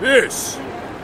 [0.00, 0.56] This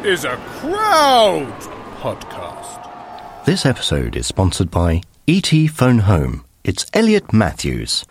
[0.04, 1.52] is a crowd
[1.98, 3.44] podcast.
[3.44, 6.44] This episode is sponsored by ET Phone Home.
[6.62, 8.04] It's Elliot Matthews.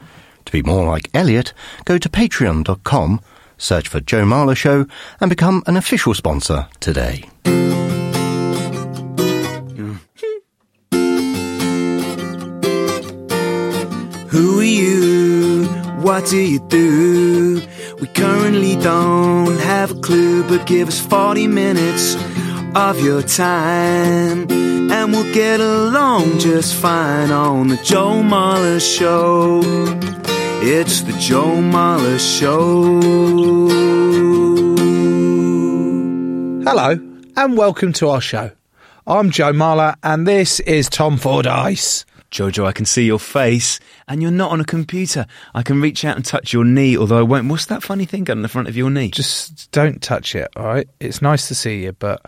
[0.43, 1.53] To be more like Elliot,
[1.85, 3.21] go to patreon.com,
[3.57, 4.85] search for Joe Marler Show,
[5.21, 7.23] and become an official sponsor today.
[14.29, 15.65] Who are you?
[16.01, 17.61] What do you do?
[18.03, 22.15] We currently don't have a clue, but give us 40 minutes
[22.75, 29.61] of your time, and we'll get along just fine on the Joe Marler Show.
[30.61, 32.99] It's the Joe Marler Show.
[36.69, 36.99] Hello,
[37.37, 38.51] and welcome to our show.
[39.07, 42.03] I'm Joe Marler, and this is Tom Fordyce.
[42.33, 45.27] Jojo, I can see your face, and you're not on a computer.
[45.53, 47.47] I can reach out and touch your knee, although I won't.
[47.47, 49.09] What's that funny thing on the front of your knee?
[49.11, 50.89] Just don't touch it, all right?
[50.99, 52.25] It's nice to see you, but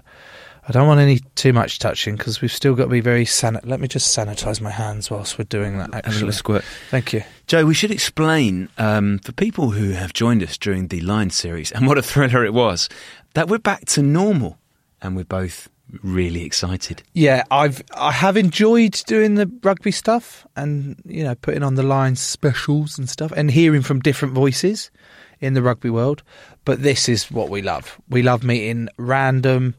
[0.67, 3.65] I don't want any too much touching because we've still got to be very sanit.
[3.65, 5.93] Let me just sanitize my hands whilst we're doing that.
[5.93, 6.63] have a little squirt.
[6.91, 7.23] thank you.
[7.47, 11.71] Joe, we should explain um, for people who have joined us during the Lions series,
[11.71, 12.89] and what a thriller it was,
[13.33, 14.59] that we're back to normal,
[15.01, 15.67] and we're both
[16.03, 17.03] really excited.
[17.13, 21.83] Yeah, I've I have enjoyed doing the rugby stuff and you know putting on the
[21.83, 24.91] Lions specials and stuff and hearing from different voices
[25.39, 26.23] in the rugby world.
[26.63, 27.99] But this is what we love.
[28.09, 29.75] We love meeting random,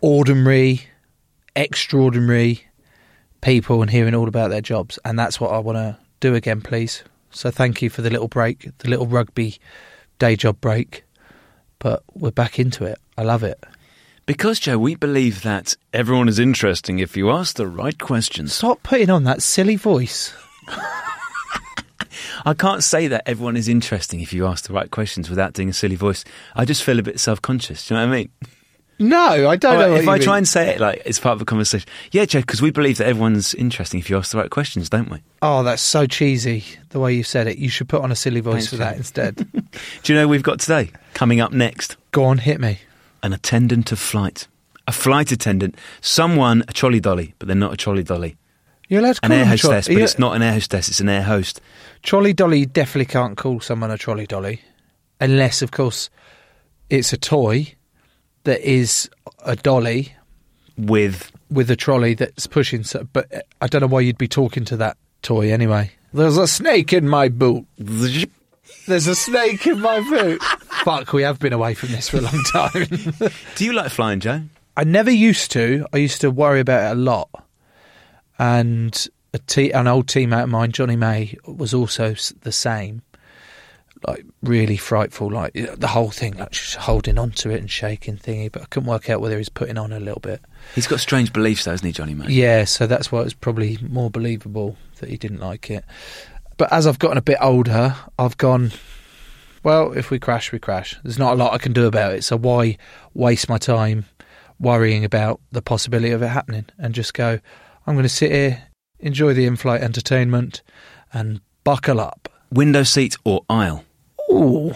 [0.00, 0.82] ordinary,
[1.56, 2.64] extraordinary
[3.40, 4.98] people and hearing all about their jobs.
[5.04, 7.04] And that's what I want to do again, please.
[7.30, 9.58] So thank you for the little break, the little rugby
[10.18, 11.04] day job break.
[11.78, 12.98] But we're back into it.
[13.18, 13.62] I love it.
[14.26, 18.54] Because, Joe, we believe that everyone is interesting if you ask the right questions.
[18.54, 20.34] Stop putting on that silly voice.
[22.46, 25.68] I can't say that everyone is interesting if you ask the right questions without doing
[25.68, 26.24] a silly voice.
[26.54, 27.86] I just feel a bit self conscious.
[27.86, 28.30] Do you know what I mean?
[28.98, 29.90] No, I don't All know.
[29.92, 30.22] right, if I mean.
[30.22, 31.88] try and say it like it's part of a conversation.
[32.12, 35.10] Yeah, Joe, because we believe that everyone's interesting if you ask the right questions, don't
[35.10, 35.18] we?
[35.42, 37.58] Oh, that's so cheesy the way you said it.
[37.58, 38.84] You should put on a silly voice Thanks, for Joe.
[38.84, 39.36] that instead.
[40.02, 40.92] Do you know we've got today?
[41.12, 41.96] Coming up next.
[42.12, 42.78] Go on, hit me.
[43.24, 44.46] An attendant of flight.
[44.86, 45.76] A flight attendant.
[46.02, 48.36] Someone, a trolley dolly, but they're not a trolley dolly.
[48.88, 51.00] You're allowed to An air a tro- hostess, but it's not an air hostess, it's
[51.00, 51.60] an air host.
[52.02, 52.66] Trolley dolly.
[52.66, 54.60] Definitely can't call someone a trolley dolly,
[55.20, 56.10] unless, of course,
[56.90, 57.74] it's a toy
[58.44, 59.08] that is
[59.46, 60.14] a dolly
[60.76, 62.84] With with a trolley that's pushing.
[62.84, 65.90] So, but uh, I don't know why you'd be talking to that toy anyway.
[66.12, 67.64] There's a snake in my boot.
[68.86, 70.42] There's a snake in my boot.
[70.82, 72.86] Fuck, we have been away from this for a long time.
[73.56, 74.42] Do you like flying, Joe?
[74.76, 75.86] I never used to.
[75.92, 77.28] I used to worry about it a lot.
[78.38, 83.02] And a te- an old teammate of mine, Johnny May, was also the same.
[84.06, 88.18] Like really frightful, like the whole thing, like just holding on to it and shaking
[88.18, 88.52] thingy.
[88.52, 90.42] But I couldn't work out whether he's putting on a little bit.
[90.74, 92.26] He's got strange beliefs, though, hasn't he, Johnny, May?
[92.26, 95.84] Yeah, so that's why it was probably more believable that he didn't like it.
[96.58, 98.72] But as I've gotten a bit older, I've gone,
[99.64, 100.96] well, if we crash, we crash.
[101.02, 102.22] There's not a lot I can do about it.
[102.22, 102.76] So why
[103.14, 104.04] waste my time
[104.60, 107.40] worrying about the possibility of it happening and just go,
[107.86, 108.62] I'm going to sit here,
[109.00, 110.62] enjoy the in flight entertainment,
[111.12, 112.28] and buckle up.
[112.52, 113.84] Window seat or aisle?
[114.30, 114.74] Ooh,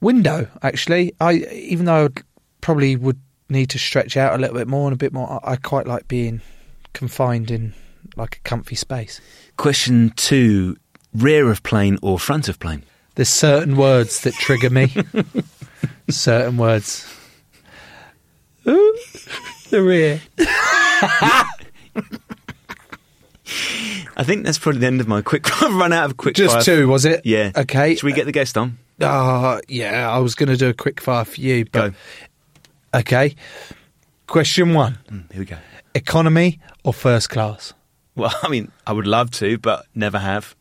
[0.00, 1.12] window, actually.
[1.20, 2.20] I Even though I
[2.60, 5.52] probably would need to stretch out a little bit more and a bit more, I
[5.52, 6.40] I quite like being
[6.92, 7.74] confined in
[8.16, 9.20] like a comfy space.
[9.56, 10.76] Question two
[11.14, 12.84] rear of plane or front of plane?
[13.16, 14.94] There's certain words that trigger me.
[16.08, 17.06] certain words.
[18.68, 18.98] Ooh,
[19.70, 20.20] the rear.
[24.18, 25.62] I think that's probably the end of my quick.
[25.62, 26.62] I've run out of quick Just fire.
[26.62, 27.24] two, was it?
[27.24, 27.52] Yeah.
[27.54, 27.94] Okay.
[27.94, 28.78] Should we get the guest on?
[29.00, 32.98] Ah, yeah, I was going to do a quick fire for you, but Go.
[33.00, 33.36] okay.
[34.26, 35.58] Question one: Mm, Here we go.
[35.94, 37.74] economy or first class?
[38.14, 40.56] Well, I mean, I would love to, but never have.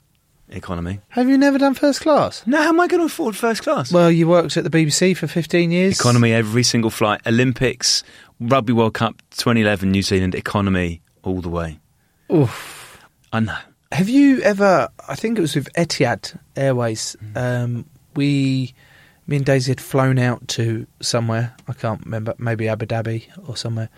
[0.49, 0.99] Economy.
[1.09, 2.45] Have you never done first class?
[2.45, 3.91] No, how am I going to afford first class?
[3.91, 5.99] Well, you worked at the BBC for 15 years.
[5.99, 7.21] Economy every single flight.
[7.25, 8.03] Olympics,
[8.39, 11.79] Rugby World Cup 2011, New Zealand, economy all the way.
[12.31, 13.01] Oof.
[13.33, 13.57] I know.
[13.91, 14.89] Have you ever?
[15.07, 17.15] I think it was with Etihad Airways.
[17.35, 18.73] Um, we
[19.27, 21.55] Me and Daisy had flown out to somewhere.
[21.67, 23.89] I can't remember, maybe Abu Dhabi or somewhere.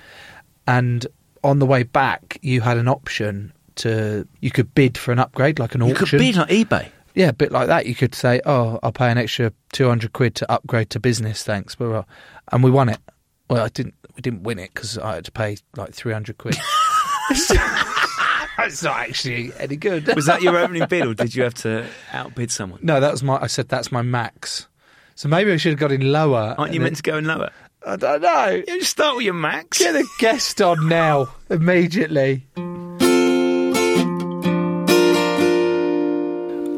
[0.65, 1.05] And
[1.43, 5.59] on the way back, you had an option to you could bid for an upgrade,
[5.59, 6.07] like an You auction.
[6.07, 6.89] could bid on eBay.
[7.15, 7.85] Yeah, a bit like that.
[7.87, 11.43] You could say, "Oh, I'll pay an extra two hundred quid to upgrade to business,
[11.43, 12.03] thanks." Blah, uh, blah.
[12.51, 12.99] And we won it.
[13.49, 13.95] Well, I didn't.
[14.15, 16.55] We didn't win it because I had to pay like three hundred quid.
[18.57, 20.13] that's not actually any good.
[20.15, 22.79] Was that your opening bid, or did you have to outbid someone?
[22.83, 23.37] No, that was my.
[23.41, 24.67] I said that's my max.
[25.15, 26.53] So maybe I should have got in lower.
[26.57, 27.49] Aren't you meant to go in lower?
[27.85, 28.63] I don't know.
[28.67, 29.79] You start with your max.
[29.79, 32.45] Get a guest on now immediately.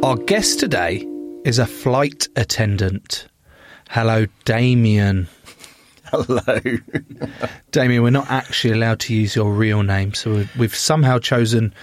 [0.01, 1.06] Our guest today
[1.46, 3.28] is a flight attendant.
[3.90, 5.28] Hello, Damien.
[6.06, 6.60] Hello.
[7.72, 11.74] Damien, we're not actually allowed to use your real name, so we- we've somehow chosen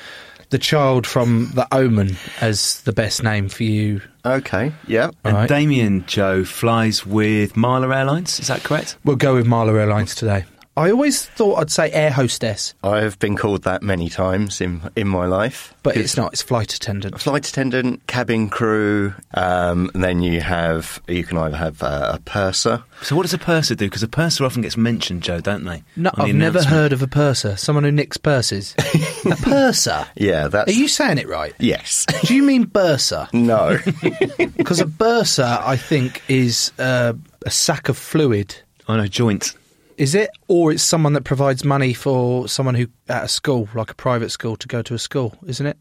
[0.50, 4.00] the child from The Omen as the best name for you.
[4.24, 4.72] Okay.
[4.86, 5.10] Yeah.
[5.24, 5.48] And Right.
[5.48, 8.40] Damien Joe flies with Marler Airlines.
[8.40, 8.96] Is that correct?
[9.04, 10.44] We'll go with Marlow Airlines today.
[10.78, 14.82] I always thought I'd say air hostess, I have been called that many times in
[14.94, 15.72] in my life.
[15.82, 16.32] but it's not.
[16.34, 17.18] It's flight attendant.
[17.20, 22.18] Flight attendant, cabin crew, um, and then you have you can either have uh, a
[22.20, 22.84] purser.
[23.02, 23.86] So what does a purser do?
[23.86, 25.82] Because a purser often gets mentioned, Joe, don't they?
[25.96, 26.66] No, On the I've never announcement.
[26.76, 27.56] heard of a purser.
[27.56, 28.74] Someone who nicks purses.
[29.24, 30.06] a purser.
[30.14, 31.54] Yeah, that's Are you saying it right?
[31.58, 32.04] yes.
[32.24, 33.32] Do you mean bursa?
[33.32, 33.78] no.
[34.56, 37.12] Because a bursa, I think, is uh,
[37.46, 38.54] a sack of fluid.
[38.88, 39.54] Oh no, joint.
[39.96, 43.90] Is it, or it's someone that provides money for someone who at a school, like
[43.90, 45.78] a private school, to go to a school, isn't it?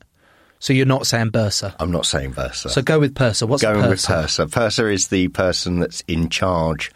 [0.59, 1.75] So you're not saying bursa.
[1.79, 2.69] I'm not saying versa.
[2.69, 3.45] So go with purser.
[3.45, 4.47] What's Going with purser?
[4.47, 4.89] purser.
[4.89, 6.91] Is the person that's in charge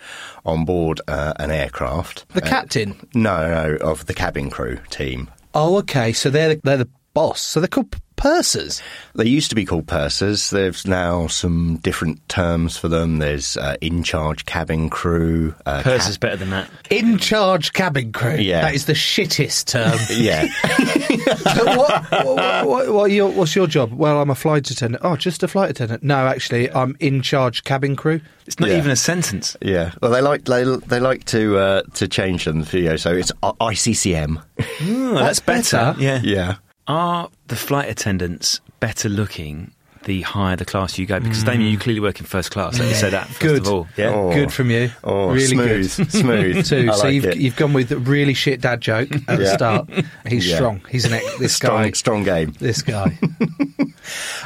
[0.46, 2.26] on board uh, an aircraft.
[2.30, 2.96] The Uh, captain.
[3.14, 5.30] no, no, of the cabin crew team.
[5.54, 6.14] Oh, okay.
[6.14, 7.42] So they're the, they're the boss.
[7.42, 8.82] So they're called pursers.
[9.16, 10.50] They used to be called pursers.
[10.50, 13.18] There's now some different terms for them.
[13.20, 15.56] There's uh, in charge cabin crew.
[15.66, 16.70] Uh, Purser's better than that.
[16.90, 18.36] In charge cabin crew.
[18.36, 18.62] Yeah.
[18.62, 19.98] That is the shittest term.
[20.20, 20.48] yeah.
[21.30, 23.94] So what, what, what, what your, what's your job?
[23.94, 25.04] Well, I'm a flight attendant.
[25.06, 26.04] Oh, just a flight attendant.
[26.04, 28.22] No, actually, I'm in charge cabin crew.
[28.46, 28.78] It's not Yeah.
[28.78, 29.56] even a sentence.
[29.62, 32.66] Yeah, well, they like they, they like to uh, to change them.
[32.72, 34.42] You know, so it's ICCM.
[34.82, 35.96] Oh, That's better.
[36.00, 36.20] Yeah.
[36.24, 36.56] Yeah,
[36.90, 39.72] Are the flight attendants better looking
[40.06, 41.20] the higher the class you go?
[41.20, 41.74] Because Damien, hmm.
[41.74, 42.80] you clearly work in first class.
[42.80, 43.62] Let me say that first Good.
[43.62, 43.88] of all.
[43.96, 44.14] Yeah.
[44.16, 44.34] Oh.
[44.34, 44.90] Good from you.
[45.04, 46.12] Oh, really smooth, good.
[46.12, 46.66] smooth.
[46.66, 46.90] Too.
[46.92, 47.38] I so like you've it.
[47.38, 49.88] you've gone with a really shit dad joke at the start.
[50.28, 50.56] He's Yeah.
[50.56, 50.82] strong.
[50.90, 51.92] He's an ex- this strong, guy.
[51.92, 52.54] strong game.
[52.60, 53.18] This guy.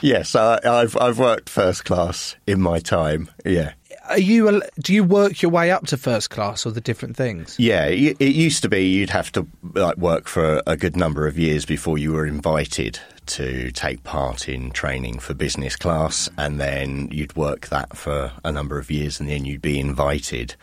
[0.01, 3.30] Yes, I, I've I've worked first class in my time.
[3.45, 3.74] Yeah,
[4.09, 4.61] Are you?
[4.79, 7.55] Do you work your way up to first class or the different things?
[7.57, 7.85] yeah.
[7.85, 11.38] It, it used to be you'd have to like work for a good number of
[11.38, 17.07] years before you were invited to take part in training for business class, and then
[17.11, 20.56] you'd work that for a number of years, and then you'd be invited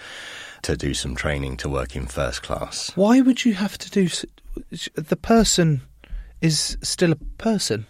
[0.63, 2.91] to do some training to work in first class.
[2.95, 4.09] Why would you have to do?
[4.95, 5.81] The person
[6.43, 7.87] is still a person.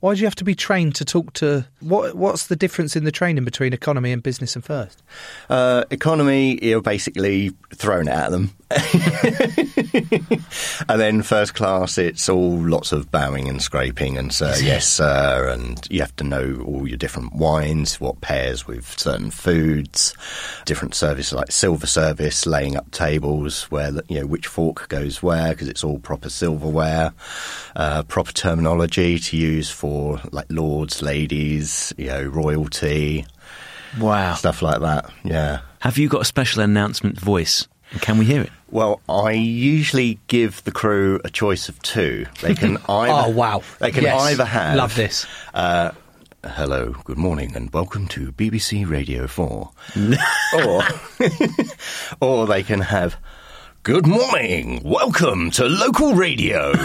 [0.00, 1.66] Why do you have to be trained to talk to?
[1.80, 5.02] What What's the difference in the training between economy and business and first?
[5.50, 8.54] Uh, economy, you're basically thrown at them.
[10.88, 15.48] and then first class, it's all lots of bowing and scraping and sir, yes, sir.
[15.48, 20.14] And you have to know all your different wines, what pairs with certain foods,
[20.64, 25.50] different services like silver service, laying up tables where, you know, which fork goes where
[25.54, 27.12] because it's all proper silverware,
[27.74, 29.87] uh, proper terminology to use for
[30.32, 33.26] like lords, ladies, you know, royalty,
[33.98, 34.34] Wow.
[34.34, 35.10] stuff like that.
[35.24, 35.60] Yeah.
[35.80, 37.66] Have you got a special announcement voice?
[38.00, 38.50] Can we hear it?
[38.70, 42.26] Well, I usually give the crew a choice of two.
[42.42, 43.62] They can either Oh wow!
[43.78, 44.20] They can Yes.
[44.20, 45.26] either have love this.
[45.54, 45.92] Uh,
[46.44, 49.70] hello, good morning, and welcome to BBC Radio Four,
[50.64, 50.82] or
[52.20, 53.16] or they can have.
[53.84, 54.82] Good morning.
[54.84, 56.72] Welcome to local radio.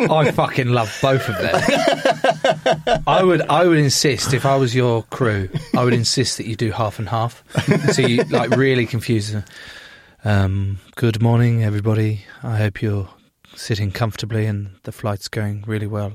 [0.00, 3.02] I fucking love both of them.
[3.06, 6.56] I would, I would insist if I was your crew, I would insist that you
[6.56, 7.44] do half and half.
[7.92, 9.44] So you like really confuse them.
[10.24, 12.24] Um, good morning, everybody.
[12.42, 13.08] I hope you're
[13.54, 16.14] sitting comfortably and the flight's going really well.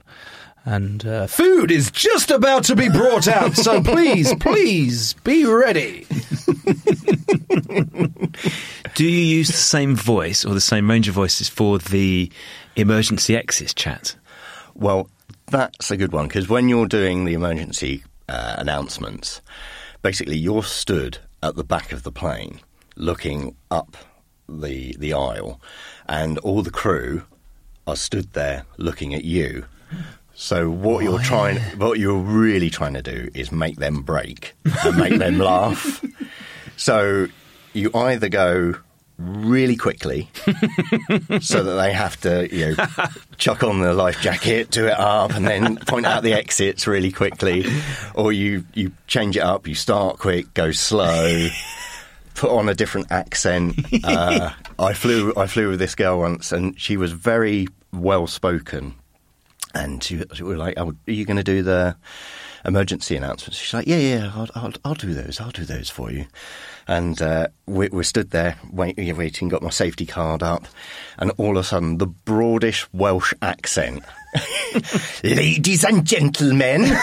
[0.65, 6.08] And uh, food is just about to be brought out, so please, please be ready.
[8.96, 12.32] Do you use the same voice or the same range of voices for the
[12.75, 14.15] emergency exits chat?
[14.74, 15.10] Well,
[15.48, 19.41] that's a good one because when you're doing the emergency uh, announcements,
[20.01, 22.62] basically you're stood at the back of the plane
[22.96, 23.98] looking up
[24.48, 25.60] the the aisle,
[26.08, 27.24] and all the crew
[27.86, 29.65] are stood there looking at you
[30.36, 34.98] So what you're trying, what you're really trying to do is make them break and
[34.98, 36.04] make them laugh.
[36.75, 37.28] So
[37.74, 38.74] you either go
[39.18, 40.28] really quickly
[41.40, 42.86] so that they have to, you know,
[43.38, 47.12] chuck on the life jacket, do it up, and then point out the exits really
[47.12, 47.66] quickly,
[48.16, 49.68] or you you change it up.
[49.68, 51.48] You start quick, go slow.
[52.36, 53.75] Put on a different accent.
[54.04, 55.32] Uh, I flew.
[55.38, 58.96] I flew with this girl once, and she was very well spoken,
[59.74, 61.96] and she, she was like, oh, "Are you going to do the
[62.65, 65.39] emergency announcements?" She's like, "Yeah, yeah, I'll, I'll, I'll do those.
[65.39, 66.25] I'll do those for you."
[66.88, 70.65] And uh, we, we stood there wait, waiting, got my safety card up,
[71.18, 74.03] and all of a sudden, the broadish Welsh accent.
[75.24, 76.96] Ladies and gentlemen, Uh,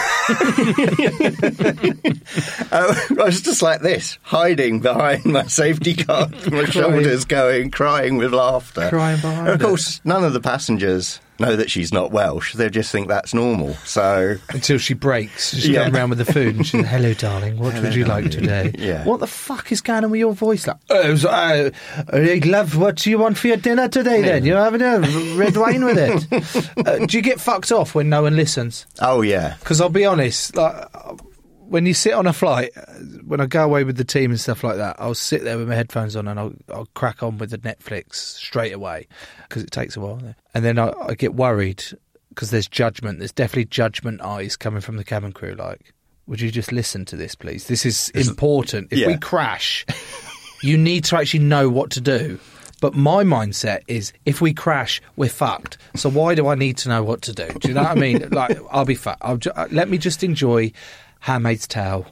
[2.71, 8.33] I was just like this, hiding behind my safety card, my shoulders going, crying with
[8.33, 8.89] laughter.
[8.89, 9.63] Crying behind And of it.
[9.63, 12.53] course, none of the passengers know that she's not Welsh.
[12.53, 13.73] They just think that's normal.
[13.85, 15.83] So, Until she breaks, she Yeah.
[15.85, 17.57] comes around with the food and she's, "Hello, darling.
[17.57, 19.03] What would you like today?" Yeah.
[19.05, 20.67] What the fuck is going on with your voice?
[20.67, 21.69] Like, oh, so, uh,
[22.13, 22.77] I love.
[22.77, 24.21] What do you want for your dinner today?
[24.21, 24.99] Then you're having a
[25.35, 26.69] red wine with it.
[26.87, 28.85] uh, do you get fucked off when no one listens?
[28.99, 30.87] oh yeah, Because I'll be honest, like
[31.71, 32.81] when you sit on a flight, uh,
[33.25, 35.69] when I go away with the team and stuff like that, I'll sit there with
[35.69, 39.07] my headphones on and I'll, I'll crack on with the Netflix straight away
[39.47, 40.21] because it takes a while.
[40.53, 41.81] And then I, I get worried
[42.27, 43.19] because there's judgment.
[43.19, 45.55] There's definitely judgment eyes coming from the cabin crew.
[45.55, 45.93] Like,
[46.27, 47.67] would you just listen to this, please?
[47.67, 48.89] This is important.
[48.91, 49.85] If we crash,
[50.61, 52.37] you need to actually know what to do.
[52.81, 55.77] But my mindset is if we crash, we're fucked.
[55.95, 57.47] So why do I need to know what to do?
[57.47, 58.27] Do you know what I mean?
[58.31, 59.21] Like, I'll be fucked.
[59.41, 60.71] Ju- uh, let me just enjoy
[61.21, 62.05] Handmaid's Tale.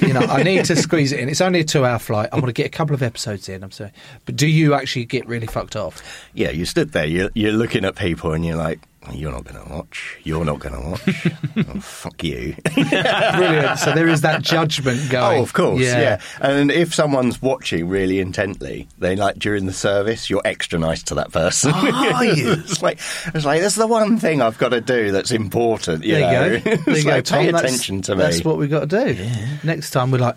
[0.00, 1.28] You know, I need to squeeze it in.
[1.28, 2.28] It's only a two hour flight.
[2.32, 3.62] I want to get a couple of episodes in.
[3.62, 3.92] I'm sorry.
[4.26, 6.02] But do you actually get really fucked off?
[6.34, 6.50] yeah.
[6.50, 8.80] You stood there, you're, you're looking at people, and you're like,
[9.12, 10.18] "You're not going to watch.
[10.24, 11.26] You're not going to watch.
[11.68, 13.78] oh, fuck you." Brilliant.
[13.78, 15.38] So there is that judgment going.
[15.38, 16.00] Oh, of course, yeah.
[16.00, 16.20] yeah.
[16.40, 21.14] And if someone's watching really intently, then like during the service, you're extra nice to
[21.16, 21.72] that person.
[21.72, 22.52] Are you?
[22.52, 22.98] it's like
[23.34, 26.04] it's like that's the one thing I've got to do that's important.
[26.04, 26.54] You There know?
[26.56, 26.76] you go.
[26.76, 27.38] There you go, like, Tom.
[27.40, 28.22] pay attention to me.
[28.22, 29.14] That's what we've got to do.
[29.22, 29.46] Yeah.
[29.64, 30.36] Next time we're like,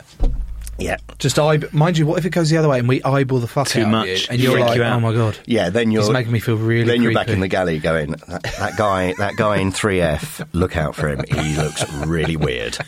[0.78, 1.60] yeah, just eye.
[1.72, 3.82] Mind you, what if it goes the other way and we eyeball the fuck Too
[3.84, 4.08] out much.
[4.08, 4.98] of you, and you're Freak like, you out.
[4.98, 5.70] oh my god, yeah.
[5.70, 6.84] Then you're He's making me feel really.
[6.86, 7.36] Then you're back creepy.
[7.36, 11.22] in the galley going, that, that guy, that guy in 3F, look out for him.
[11.30, 12.78] He looks really weird.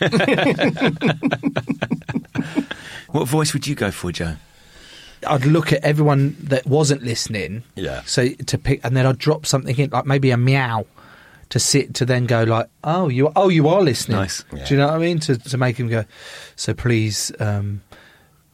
[3.12, 4.34] What voice would you go for, Joe?
[5.26, 7.62] I'd look at everyone that wasn't listening.
[7.74, 8.02] Yeah.
[8.04, 10.84] So to pick, and then I'd drop something in, like maybe a meow,
[11.50, 14.18] to sit to then go like, oh, you, oh, you are listening.
[14.18, 14.44] Nice.
[14.50, 15.18] Do you know what I mean?
[15.20, 16.04] To to make him go.
[16.56, 17.82] So please, um,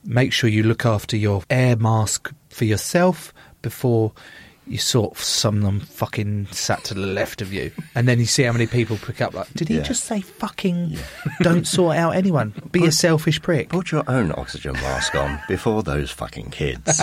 [0.04, 3.32] make sure you look after your air mask for yourself
[3.62, 4.12] before.
[4.66, 8.26] You sort of some them fucking sat to the left of you, and then you
[8.26, 9.34] see how many people pick up.
[9.34, 9.82] Like, did he Yeah.
[9.82, 10.96] just say fucking?
[11.40, 12.54] Don't sort out anyone.
[12.72, 13.70] Be a selfish prick.
[13.70, 16.96] Put your own oxygen mask on before those fucking kids.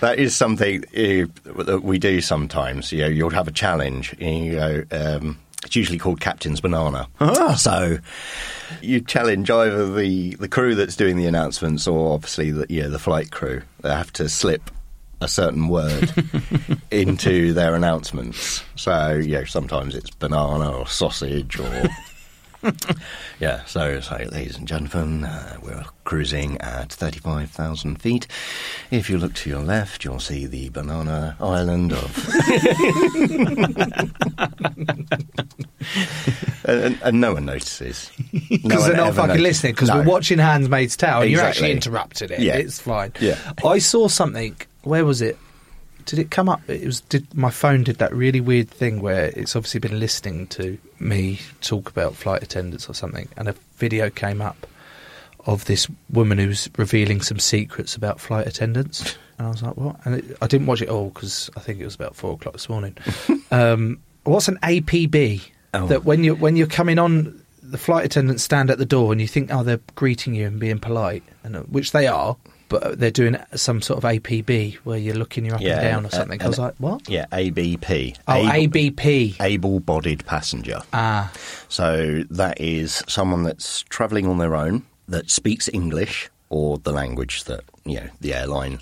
[0.00, 1.26] that is something uh,
[1.64, 2.92] that we do sometimes.
[2.92, 4.84] You know, you'll have a challenge, and you go.
[4.90, 7.08] Um, it's usually called Captain's Banana.
[7.20, 7.54] Ah.
[7.54, 7.98] So
[8.80, 12.98] you challenge either the, the crew that's doing the announcements, or obviously the know, the
[12.98, 13.62] flight crew.
[13.82, 14.70] They have to slip
[15.20, 16.12] a certain word
[16.90, 18.62] into their announcements.
[18.76, 21.88] So yeah, sometimes it's banana or sausage or
[23.40, 28.26] yeah, so, so ladies and gentlemen, uh, we're cruising at 35,000 feet.
[28.90, 32.18] If you look to your left, you'll see the banana island of.
[36.64, 38.10] and, and, no one notices.
[38.32, 39.74] Because No they're not fucking listening.
[39.74, 39.96] Because No.
[39.98, 41.90] we're watching Handmaid's Tale, and you're actually Exactly.
[41.92, 42.40] interrupting it.
[42.40, 42.56] Yeah.
[42.56, 43.12] It's fine.
[43.20, 43.38] Yeah.
[43.64, 44.56] I saw something.
[44.82, 45.38] Where was it?
[46.08, 46.62] Did it come up?
[46.70, 47.02] It was.
[47.02, 51.38] Did my phone did that really weird thing where it's obviously been listening to me
[51.60, 54.66] talk about flight attendants or something, and a video came up
[55.44, 59.18] of this woman who's revealing some secrets about flight attendants.
[59.36, 59.96] And I was like, what?
[60.06, 62.54] And it, I didn't watch it all because I think it was about four o'clock
[62.54, 62.96] this morning.
[63.50, 65.42] um, what's an APB?
[65.74, 65.88] Oh.
[65.88, 69.20] That when you when you're coming on, the flight attendants stand at the door and
[69.20, 72.38] you think, oh, they're greeting you and being polite, and uh, which they are.
[72.68, 76.06] But they're doing some sort of APB where you're looking you up Yeah, and down
[76.06, 76.42] or something.
[76.42, 77.08] I was like, what?
[77.08, 78.14] Yeah, ABP.
[78.26, 79.36] Oh, Able- ABP.
[79.40, 80.80] Able-bodied passenger.
[80.92, 81.32] Ah,
[81.68, 87.44] So that is someone that's travelling on their own that speaks English or the language
[87.44, 88.80] that you know the airline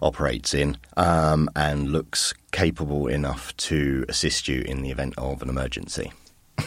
[0.00, 5.48] operates in, um, and looks capable enough to assist you in the event of an
[5.48, 6.12] emergency.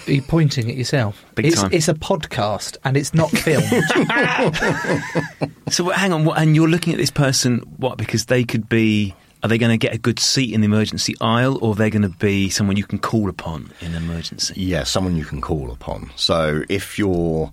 [0.07, 1.25] Are you pointing at yourself?
[1.35, 1.71] Big it's, time.
[1.74, 3.67] it's a podcast and it's not filmed.
[5.71, 7.97] So hang on, what, and you're looking at this person, what?
[7.97, 11.15] Because they could be Are they going to get a good seat in the emergency
[11.21, 14.53] aisle, or are they going to be someone you can call upon in an emergency?
[14.57, 16.12] Yeah, someone you can call upon.
[16.15, 17.51] So if you're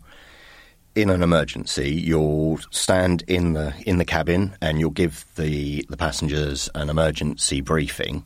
[0.95, 5.97] in an emergency, you'll stand in the in the cabin and you'll give the the
[5.97, 8.25] passengers an emergency briefing,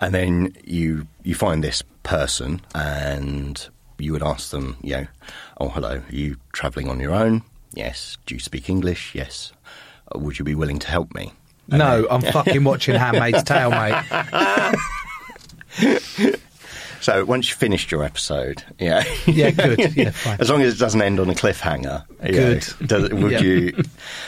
[0.00, 5.06] and then you you find this person and you would ask them, you know,
[5.60, 7.42] oh hello, are you travelling on your own?
[7.74, 8.16] Yes.
[8.26, 9.14] Do you speak English?
[9.14, 9.52] Yes.
[10.14, 11.32] Uh, would you be willing to help me?
[11.70, 14.74] And No, I'm fucking watching Handmaid's Tale, mate.
[17.00, 19.78] So once you've finished your episode, yeah, Yeah, good.
[19.96, 20.36] Yeah, fine.
[20.40, 22.66] as long as it doesn't end on a cliffhanger, Good.
[22.80, 23.40] know, does, would Yeah.
[23.40, 23.82] you?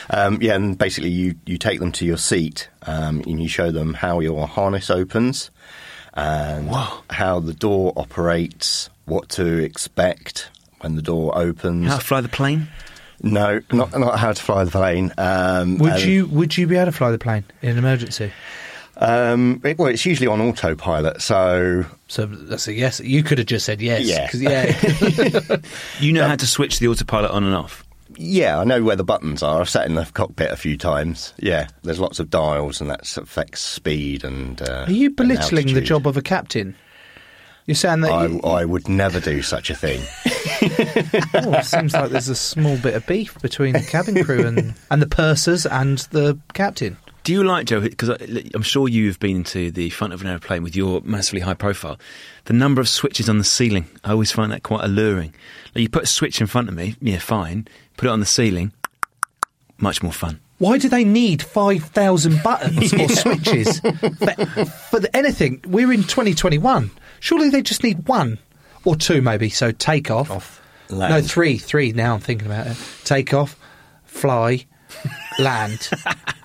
[0.09, 3.71] Um, yeah, and basically you you take them to your seat um, and you show
[3.71, 5.51] them how your harness opens
[6.13, 6.69] and
[7.09, 10.49] how the door operates, what to expect
[10.81, 11.87] when the door opens.
[11.87, 12.67] How to fly the plane?
[13.23, 15.13] no, not not how to fly the plane.
[15.17, 18.31] Um, Would you would you be able to fly the plane in an emergency?
[18.97, 22.99] Um, it- well, it's usually on autopilot, so So that's a yes.
[22.99, 24.03] You could have just said yes.
[24.05, 24.29] Yeah.
[24.33, 25.57] yeah.
[25.99, 27.83] You know how to switch the autopilot on and off.
[28.23, 29.61] Yeah, I know where the buttons are.
[29.61, 31.33] I've sat in the cockpit a few times.
[31.37, 34.61] Yeah, there's lots of dials, and that affects speed and.
[34.61, 36.75] Uh, Are you belittling the job of a captain?
[37.65, 40.01] You're saying that I, you- I would never do such a thing.
[40.25, 44.73] oh, it seems like there's a small bit of beef between the cabin crew and,
[44.89, 46.97] and the pursers and the captain.
[47.23, 47.81] Do you like Joe?
[47.81, 51.41] Because uh, I'm sure you've been to the front of an aeroplane with your massively
[51.41, 51.99] high profile.
[52.45, 55.35] The number of switches on the ceiling, I always find that quite alluring.
[55.75, 57.67] Like you put a switch in front of me, yeah, fine.
[57.97, 58.71] Put it on the ceiling,
[59.77, 60.39] much more fun.
[60.57, 63.95] Why do they need 5,000 buttons or switches for,
[64.89, 65.63] for the, anything?
[65.67, 66.91] We're in 2021.
[67.19, 68.39] Surely they just need one
[68.83, 69.49] or two, maybe.
[69.49, 70.61] So take off.
[70.89, 71.13] land.
[71.13, 71.57] No, three.
[71.57, 72.77] Three now I'm thinking about it.
[73.03, 73.57] Take off,
[74.05, 74.65] fly,
[75.39, 75.89] land.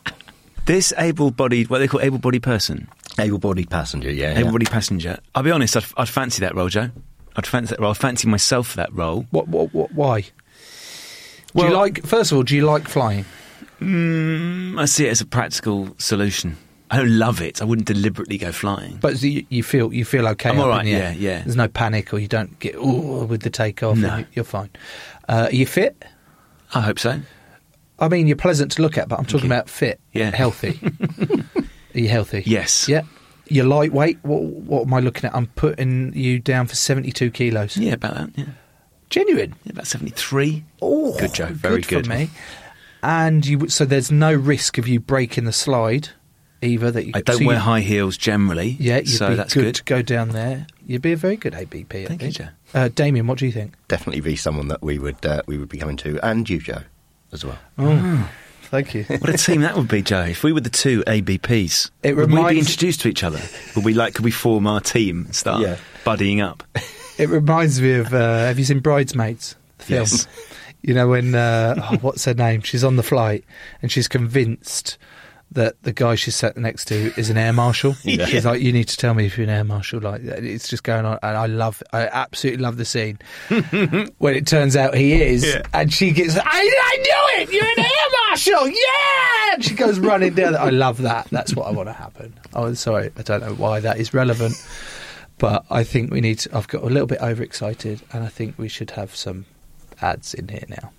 [0.66, 4.32] This able-bodied, what they call able-bodied person, Able-bodied passenger, yeah.
[4.32, 4.40] yeah.
[4.40, 5.18] able-bodied passenger.
[5.34, 6.90] I'll be honest, I'd, I'd fancy that role, Joe.
[7.36, 7.90] I'd fancy that role.
[7.92, 9.26] I'd fancy myself for that role.
[9.30, 10.20] What, what, what, why?
[10.22, 10.28] do
[11.54, 13.24] Well- you like, first of all, do you like flying?
[13.80, 16.56] Mm, I see it as a practical solution.
[16.90, 17.60] I don't love it.
[17.60, 18.96] I wouldn't deliberately go flying.
[18.96, 20.50] But you, you feel you feel okay.
[20.50, 21.12] I'm up all in right, the air.
[21.12, 21.42] yeah, yeah.
[21.42, 23.96] There's no panic, or you don't get ooh with the takeoff.
[23.98, 24.18] No.
[24.18, 24.70] you- you're fine.
[25.28, 26.04] Uh, are you fit?
[26.74, 27.20] I hope so.
[27.98, 30.30] I mean, you're pleasant to look at, but I'm talking about fit, Yeah.
[30.34, 30.78] healthy.
[31.94, 32.42] are you healthy?
[32.46, 32.88] Yes.
[32.88, 33.02] Yeah.
[33.48, 34.18] You're lightweight.
[34.22, 35.34] What, what am I looking at?
[35.34, 37.76] I'm putting you down for 72 kilos.
[37.76, 38.30] Yeah, about that.
[38.34, 38.44] Yeah,
[39.08, 39.54] Genuine.
[39.64, 40.64] yeah about seventy-three.
[40.82, 41.46] Oh, Good, Joe.
[41.46, 42.06] Very for good.
[42.06, 42.30] For me.
[43.04, 46.08] And you, so there's no risk of you breaking the slide,
[46.60, 46.90] either.
[46.90, 48.76] That you, I don't so wear you- high heels generally.
[48.80, 49.74] Yeah, you'd so be that's good, good.
[49.76, 50.66] to go down there.
[50.84, 52.02] You'd be a very good ABP.
[52.04, 52.30] I Thank you.
[52.32, 52.48] Joe.
[52.74, 53.74] Uh, Damien, what do you think?
[53.86, 56.82] Definitely be someone that we would uh, we would be coming to, and you, Joe,
[57.36, 57.58] as well.
[57.78, 58.30] Oh,
[58.64, 59.04] thank you.
[59.04, 60.22] What a team that would be, Joe.
[60.24, 63.40] If we were the two ABPs, It would we be introduced to each other?
[63.76, 64.14] Would we like?
[64.14, 65.26] Could we form our team?
[65.26, 65.76] and Start Yeah.
[66.04, 66.62] buddying up.
[67.18, 68.12] It reminds me of.
[68.12, 69.56] Uh, have you seen Bridesmaids?
[69.78, 70.00] The film.
[70.02, 70.26] Yes.
[70.82, 72.60] You know when uh, oh, what's her name?
[72.60, 73.42] She's on the flight
[73.80, 74.98] and she's convinced
[75.52, 77.94] that the guy she's sat next to is an air marshal.
[78.02, 80.82] She's like, "You need to tell me if you're an air marshal." Like it's just
[80.82, 83.18] going on, and I love, I absolutely love the scene
[84.18, 85.62] when it turns out he is, Yeah.
[85.72, 87.52] and she gets, I, I knew it.
[87.52, 89.54] You're an air marshal, yeah!
[89.54, 90.56] And she goes running down.
[90.56, 91.28] I love that.
[91.30, 92.34] That's what I want to happen.
[92.52, 94.54] Oh, sorry, I don't know why that is relevant.
[95.38, 96.40] But I think we need.
[96.40, 99.46] To, I've got a little bit overexcited, and I think we should have some
[100.02, 100.92] ads in here now.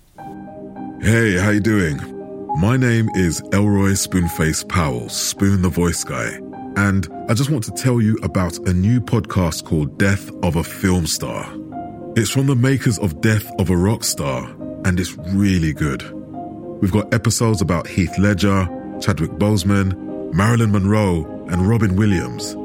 [1.02, 2.17] Hey, how you doing?
[2.58, 6.40] My name is Elroy Spoonface Powell, Spoon the Voice Guy,
[6.74, 10.64] and I just want to tell you about a new podcast called Death of a
[10.64, 11.48] Film Star.
[12.16, 14.52] It's from the makers of Death of a Rock Star,
[14.84, 16.02] and it's really good.
[16.82, 18.66] We've got episodes about Heath Ledger,
[19.00, 22.56] Chadwick Boseman, Marilyn Monroe, and Robin Williams.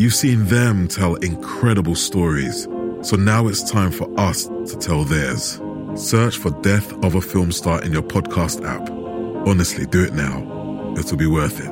[0.00, 2.66] You've seen them tell incredible stories,
[3.02, 5.60] so now it's time for us to tell theirs.
[5.96, 9.03] Search for Death of a Film Star in your podcast app.
[9.46, 10.94] Honestly, do it now.
[10.96, 11.70] It'll be worth it.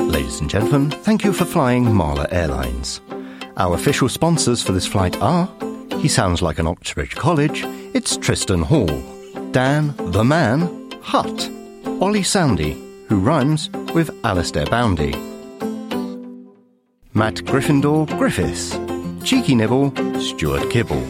[0.00, 3.00] Ladies and gentlemen, thank you for flying Marler Airlines.
[3.58, 5.48] Our official sponsors for this flight are
[5.98, 8.86] He Sounds Like an Oxbridge College, it's Tristan Hall,
[9.52, 11.50] Dan the Man, Hutt,
[12.00, 12.72] Ollie Sandy,
[13.08, 15.12] who rhymes with Alastair Boundy,
[17.14, 18.74] Matt Gryffindor Griffiths,
[19.26, 21.00] Cheeky Nibble, Stuart Kibble.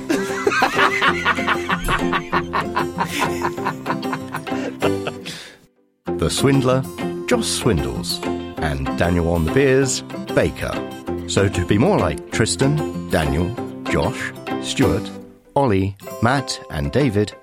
[6.16, 6.82] The Swindler,
[7.26, 8.24] Joss Swindles,
[8.56, 10.00] and Daniel on the Beers,
[10.34, 10.72] Baker.
[11.28, 15.10] So to be more like Tristan, Daniel, Josh, Stuart,
[15.54, 17.34] Ollie, Matt, and David,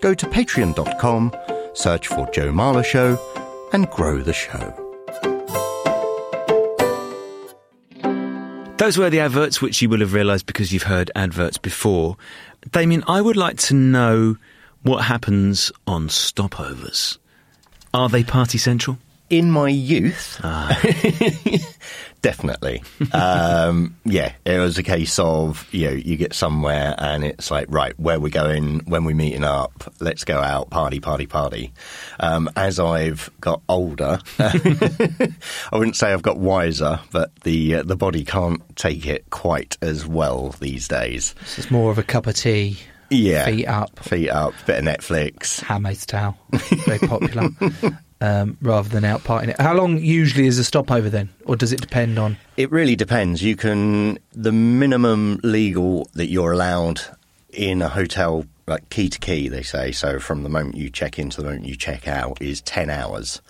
[0.00, 1.34] go to patreon.com,
[1.72, 3.18] search for Joe Marler Show,
[3.72, 4.83] and grow the show.
[8.76, 12.16] Those were the adverts which you will have realised because you've heard adverts before.
[12.72, 14.36] Damien, I would like to know
[14.82, 17.18] what happens on stopovers.
[17.94, 18.98] Are they party central?
[19.30, 20.38] In my youth,
[22.22, 22.82] definitely.
[23.12, 27.66] um, yeah, it was a case of you know you get somewhere and it's like
[27.68, 29.92] right where we're going when we're meeting up.
[30.00, 31.72] Let's go out party party party.
[32.20, 35.40] Um, as I've got older, I
[35.72, 40.06] wouldn't say I've got wiser, but the uh, the body can't take it quite as
[40.06, 41.34] well these days.
[41.56, 42.78] It's more of a cup of tea,
[43.10, 45.60] Yeah, feet up, feet up, bit of Netflix.
[45.60, 46.36] handmaid's towel,
[46.84, 47.48] very popular,
[48.24, 49.60] um, rather than out partying it.
[49.60, 52.38] How long usually is a stopover then, or does it depend on?
[52.56, 53.42] It really depends.
[53.42, 57.02] You can the minimum legal that you're allowed
[57.50, 59.92] in a hotel, like key to key, they say.
[59.92, 62.88] So from the moment you check in to the moment you check out is ten
[62.88, 63.42] hours.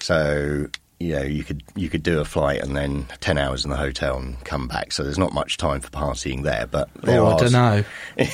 [0.00, 0.66] So
[0.98, 3.76] you know you could you could do a flight and then ten hours in the
[3.76, 4.92] hotel and come back.
[4.92, 6.66] So there's not much time for partying there.
[6.70, 7.84] But there oh, I don't know.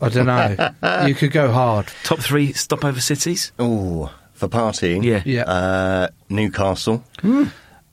[0.00, 1.06] I don't know.
[1.06, 1.86] You could go hard.
[2.02, 3.52] Top three stopover cities?
[3.58, 4.12] Oh,
[4.48, 5.22] for partying, Yeah.
[5.24, 5.42] Yeah.
[5.42, 7.04] Uh, Newcastle.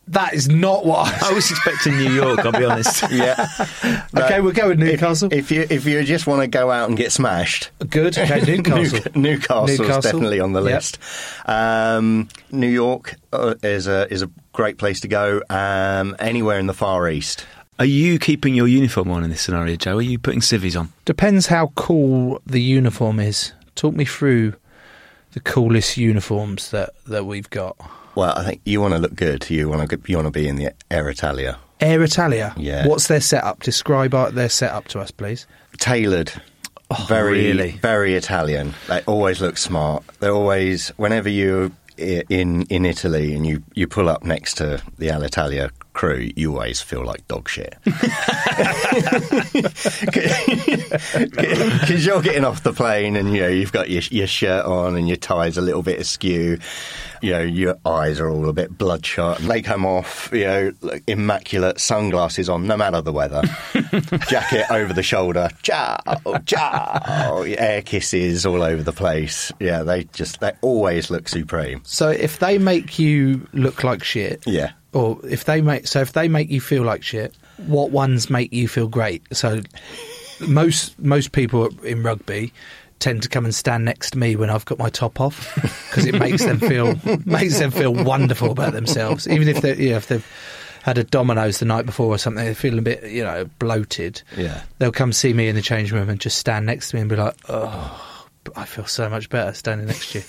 [0.08, 3.04] That is not what I I was expecting New York, I'll be honest.
[3.12, 3.48] Yeah.
[4.18, 5.30] Okay, we'll go with Newcastle.
[5.32, 8.18] If you if you just want to go out and get smashed, Good.
[8.18, 9.00] Okay, Newcastle.
[9.16, 10.02] New, Newcastle's Newcastle.
[10.02, 10.74] definitely on the Yep.
[10.74, 10.98] list.
[11.46, 15.42] Um, New York uh, is a is a great place to go.
[15.50, 17.46] Um, anywhere in the Far East.
[17.80, 19.98] Are you keeping your uniform on in this scenario, Joe?
[19.98, 20.92] Are you putting civvies on?
[21.06, 23.54] Depends how cool the uniform is.
[23.76, 24.54] Talk me through
[25.34, 27.78] the coolest uniforms that, that we've got.
[28.16, 29.50] Well, I think you want to look good.
[29.50, 32.54] You want to you want to be in the Air Italia, Air Italia.
[32.58, 32.88] Yeah.
[32.88, 33.64] What's their setup?
[33.64, 35.48] Describe their setup to us, please.
[35.80, 36.32] tailored.
[36.94, 37.72] Oh, very, really?
[37.72, 38.74] very Italian.
[38.90, 40.04] They always look smart.
[40.20, 45.08] They're always whenever you in in Italy and you you pull up next to the
[45.08, 47.76] Alitalia crew, you always feel like dog shit.
[50.92, 54.96] Because you're getting off the plane and you know you've got your your shirt on
[54.96, 56.60] and your tie's a little bit askew.
[57.22, 59.40] You know your eyes are all a bit bloodshot.
[59.40, 63.42] And they come off, you know, like immaculate sunglasses on, no matter the weather.
[64.30, 65.98] Jacket over the shoulder, ciao,
[66.46, 67.42] ciao.
[67.44, 69.52] Air kisses all over the place.
[69.60, 71.82] Yeah, they just they always look supreme.
[71.86, 74.72] So if they make you look like shit, Yeah.
[74.94, 77.34] Or if they make so if they make you feel like shit,
[77.68, 79.24] what ones make you feel great?
[79.32, 79.62] So
[80.48, 82.54] most most people in rugby
[83.00, 85.56] tend to come and stand next to me when I've got my top off
[85.90, 89.90] because it makes them feel makes them feel wonderful about themselves, even if they you
[89.92, 90.28] know, if they've
[90.84, 94.22] had a Domino's the night before or something, they're feeling a bit you know bloated.
[94.36, 94.62] Yeah.
[94.80, 97.10] they'll come see me in the change room and just stand next to me and
[97.10, 100.26] be like, "Oh, I feel so much better standing next to you."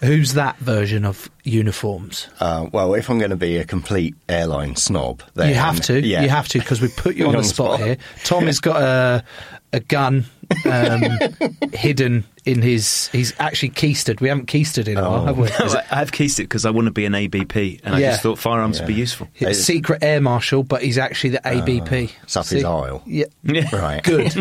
[0.00, 2.28] Who's that version of uniforms?
[2.38, 6.00] Uh, well, if I'm going to be a complete airline snob, then you have to.
[6.00, 6.22] Yeah.
[6.22, 7.96] You have to because we put you on, You're the spot, here.
[8.24, 9.24] Tom has got a
[9.72, 10.24] a gun
[10.64, 11.02] um,
[11.72, 13.08] hidden in his.
[13.08, 14.20] He's actually keistered.
[14.20, 15.26] We haven't keistered in a while, Oh.
[15.26, 15.48] have we?
[15.58, 18.10] No, I, I have keysed because I want to be an ABP, and I Yeah.
[18.12, 19.26] just thought firearms would be useful.
[19.34, 22.12] He's a secret air marshal, but he's actually the ABP.
[22.22, 23.02] It's up his aisle.
[23.04, 23.74] Yeah, Yeah.
[23.74, 24.02] Right.
[24.02, 24.32] good.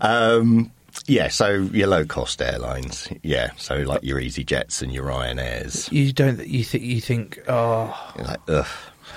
[0.00, 0.70] Um,
[1.06, 3.08] yeah, so your low cost airlines.
[3.22, 5.90] Yeah, so like your EasyJets and your Ryanairs.
[5.92, 6.46] you don't.
[6.46, 6.84] You think?
[6.84, 7.40] You think?
[7.48, 8.66] Oh, You're like, ugh,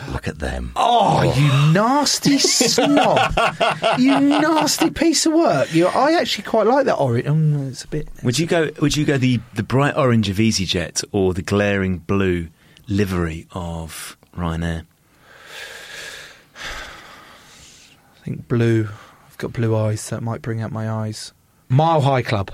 [0.09, 0.73] look at them.
[0.75, 3.33] oh, you nasty snob!
[3.99, 5.73] you nasty piece of work.
[5.73, 5.87] You.
[5.87, 7.27] I actually quite like that orange.
[7.27, 8.07] Um, it's a bit.
[8.23, 8.69] Would you go?
[8.81, 12.47] Would you go the the bright orange of EasyJet or the glaring blue
[12.87, 14.85] livery of Ryanair?
[16.55, 18.89] I think blue.
[19.29, 20.01] I've got blue eyes.
[20.01, 21.31] so That might bring out my eyes.
[21.69, 22.51] Mile High Club.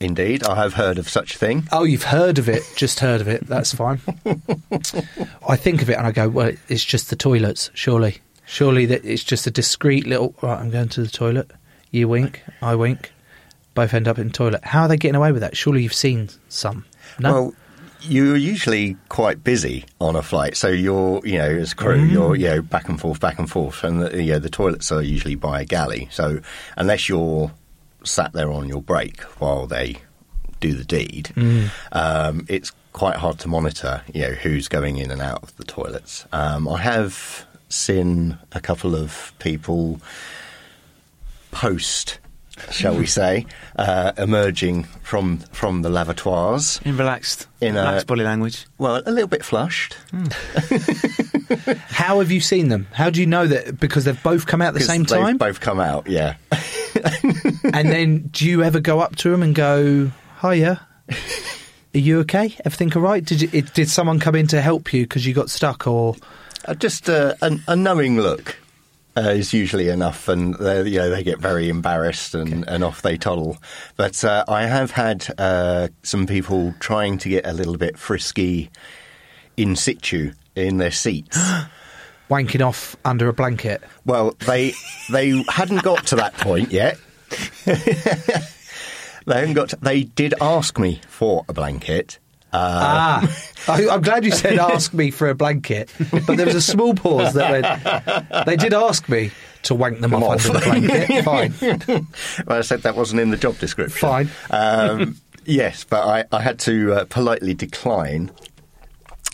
[0.00, 1.68] Indeed, I have heard of such a thing.
[1.72, 2.62] Oh, you've heard of it.
[2.74, 3.46] Just heard of it.
[3.46, 4.00] That's fine.
[5.46, 8.18] I think of it and I go, well, it's just the toilets, surely.
[8.46, 10.34] Surely that it's just a discreet little.
[10.42, 11.50] Right, I'm going to the toilet.
[11.90, 13.12] You wink, I wink.
[13.74, 14.64] Both end up in the toilet.
[14.64, 15.56] How are they getting away with that?
[15.56, 16.84] Surely you've seen some.
[17.18, 17.32] No.
[17.32, 17.54] Well,
[18.00, 22.10] you're usually quite busy on a flight, so you're, you know, as crew, Mm.
[22.10, 24.90] you're, you know, back and forth, back and forth, and the, you know, the toilets
[24.90, 26.08] are usually by a galley.
[26.10, 26.40] So
[26.78, 27.52] unless you're
[28.04, 29.96] sat there on your break while they
[30.60, 31.70] do the deed, Mm.
[31.92, 35.64] um, it's quite hard to monitor, you know, who's going in and out of the
[35.64, 36.26] toilets.
[36.32, 40.00] Um, I have seen a couple of people
[41.50, 42.18] post.
[42.70, 46.82] Shall we say, uh, emerging from from the lavatoires?
[46.84, 48.66] In relaxed, In a- relaxed body language.
[48.76, 49.96] Well, a little bit flushed.
[51.88, 52.86] How have you seen them?
[52.92, 53.80] How do you know that?
[53.80, 55.36] Because they've both come out at the same they've time?
[55.38, 56.34] both come out, yeah.
[57.64, 60.10] and then do you ever go up to them and go,
[60.42, 60.86] "Hiya,
[61.94, 62.56] are you okay?
[62.64, 63.24] Everything all right?
[63.24, 66.16] Did you, it, did someone come in to help you because you got stuck, or
[66.66, 68.56] Uh, just uh, a, a knowing look
[69.16, 73.02] uh, is usually enough, and they, you know they get very embarrassed and, and off
[73.02, 73.58] they toddle.
[73.96, 78.70] But uh, I have had uh, some people trying to get a little bit frisky
[79.56, 81.38] in situ in their seats.
[82.30, 84.74] wanking off under a blanket?" Well, they
[85.10, 86.98] they hadn't got to that point yet.
[87.64, 87.74] they
[89.26, 89.70] hadn't got.
[89.70, 92.18] To, they did ask me for a blanket.
[92.52, 93.38] Uh, ah,
[93.68, 96.94] I, I'm glad you said ask me for a blanket, but there was a small
[96.94, 98.46] pause that went.
[98.46, 99.30] They did ask me
[99.62, 100.46] to wank them off, off.
[100.46, 101.24] under the blanket.
[101.90, 102.06] Fine,
[102.46, 104.00] well, I said that wasn't in the job description.
[104.00, 104.30] Fine.
[104.50, 108.32] Um, yes, but I, I had to uh, politely decline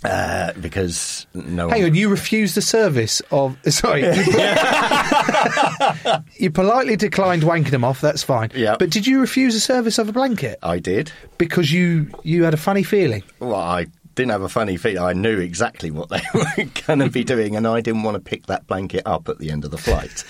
[0.05, 1.69] uh, because no.
[1.69, 1.97] hang one- on.
[1.97, 3.57] You refused the service of.
[3.73, 4.13] Sorry, you,
[6.45, 8.01] you politely declined wanking them off.
[8.01, 8.51] That's fine.
[8.55, 8.77] Yeah.
[8.79, 11.13] but did you refuse the service of a blanket I did.
[11.39, 13.23] because you you had a funny feeling?
[13.41, 14.99] Well, I didn't have a funny feeling.
[15.03, 16.47] I knew exactly what they were
[16.87, 19.51] going to be doing, and I didn't want to pick that blanket up at the
[19.51, 20.25] end of the flight.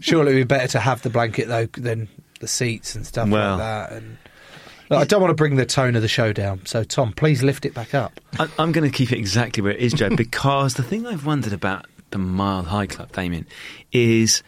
[0.00, 2.08] Surely it'd be better to have the blanket though than
[2.40, 3.56] the seats and stuff Well.
[3.56, 3.92] like that.
[3.92, 4.16] And
[4.90, 6.66] Look, I don't want to bring the tone of the show down.
[6.66, 8.20] So Tom, please lift it back up.
[8.38, 11.24] I, I'm going to keep it exactly where it is, Joe, because the thing I've
[11.24, 13.46] wondered about the Mile High Club, Damien,
[13.92, 14.42] is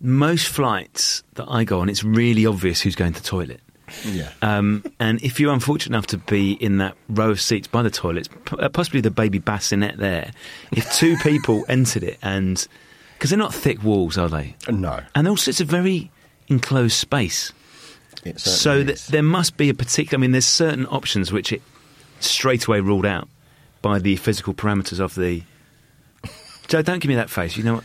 [0.00, 3.60] most flights that I go on, it's really obvious who's going to the toilet.
[4.04, 4.30] Yeah.
[4.42, 7.90] Um, and if you're unfortunate enough to be in that row of seats by the
[7.90, 10.32] toilets, p- uh, possibly the baby bassinet there,
[10.72, 12.66] if two people entered it and
[13.14, 14.56] because they're not thick walls, are they?
[14.68, 15.00] no.
[15.14, 16.10] And also, it's a very
[16.48, 17.52] enclosed space.
[18.26, 20.18] It So th- there must be a particular.
[20.18, 21.62] I mean, there's certain options which it
[22.20, 23.28] straight away ruled out
[23.82, 25.42] by the physical parameters of the.
[26.68, 27.56] Joe, don't give me that face.
[27.56, 27.84] You know what?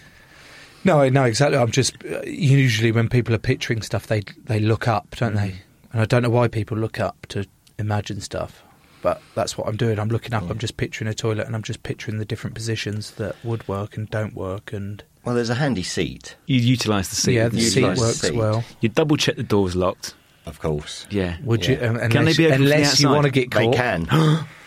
[0.84, 1.58] No, no, exactly.
[1.58, 5.62] I'm just uh, usually when people are picturing stuff, they they look up, don't they?
[5.94, 7.46] And I don't know why people look up to
[7.78, 8.64] imagine stuff,
[9.04, 10.00] but that's what I'm doing.
[10.00, 10.50] I'm looking up.
[10.50, 13.96] I'm just picturing a toilet, and I'm just picturing the different positions that would work
[13.98, 14.74] and don't work.
[14.74, 17.34] And Well, there's a handy seat, You utilise the seat.
[17.36, 17.62] yeah, the you.
[17.70, 18.36] seat utilise the works seat.
[18.36, 18.64] well.
[18.80, 20.16] You double check the door's locked.
[20.46, 21.06] Of course.
[21.10, 21.38] Yeah.
[21.44, 21.72] Would Yeah.
[21.72, 21.78] you?
[21.88, 23.60] Um, unless, Can they be open from the unless you want to get caught?
[23.60, 23.76] They caught?
[24.10, 24.48] can.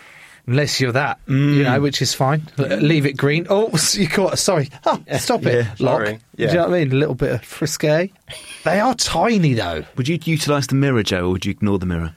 [0.47, 2.47] Unless you're that, you know, which is fine.
[2.59, 3.47] L- Leave it green.
[3.49, 4.39] Oh, you caught.
[4.39, 4.69] Sorry.
[4.85, 5.65] Oh, stop it.
[5.65, 6.03] Yeah, Lock.
[6.05, 6.19] sorry.
[6.37, 6.93] Do you know what I mean?
[6.93, 7.81] A little bit of frisque.
[7.81, 8.11] They
[8.67, 9.85] are tiny though.
[9.97, 12.15] Would you utilise the mirror, Joe, or would you ignore the mirror?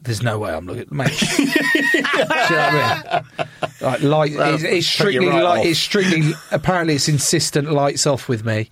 [0.00, 1.12] There's no way I'm looking, mate.
[1.36, 3.48] Do you know what I mean?
[3.82, 5.66] Like, light, Well, it's, it's strictly, right light, off.
[5.66, 6.30] it's strictly.
[6.52, 8.70] Apparently, it's insistent lights off with me.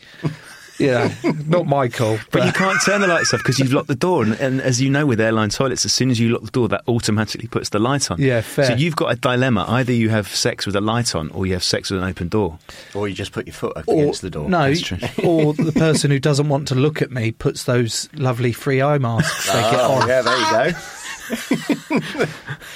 [0.79, 1.11] You know,
[1.47, 2.19] not my call.
[2.33, 4.25] But you can't turn the lights off because you've locked the door.
[4.25, 6.69] And, and as you know, with airline toilets, as soon as you lock the door,
[6.69, 8.21] that automatically puts the light on.
[8.21, 8.67] Yeah, fair.
[8.67, 9.65] So you've got a dilemma.
[9.69, 12.29] Either you have sex with a light on, or you have sex with an open
[12.29, 12.59] door.
[12.95, 14.49] Or you just put your foot or, against the door.
[14.49, 14.99] no, That's true.
[15.25, 18.99] or the person who doesn't want to look at me puts those lovely free eye
[18.99, 20.09] masks they get Oh, on.
[20.09, 20.79] yeah, there you go.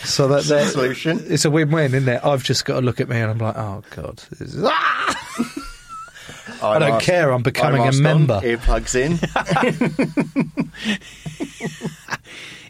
[0.04, 1.22] So that That's the that- solution.
[1.26, 2.24] It's a win-win, isn't it?
[2.24, 5.54] I've just got to look at me and I'm like, oh god, this ah!
[6.58, 8.40] is- I don't care, I'm becoming a masked on, member.
[8.40, 9.18] Earplugs in.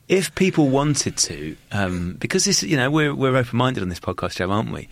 [0.08, 4.00] If people wanted to, um, because this, you know, we're we're open minded on this
[4.00, 4.88] podcast, Joe, aren't we?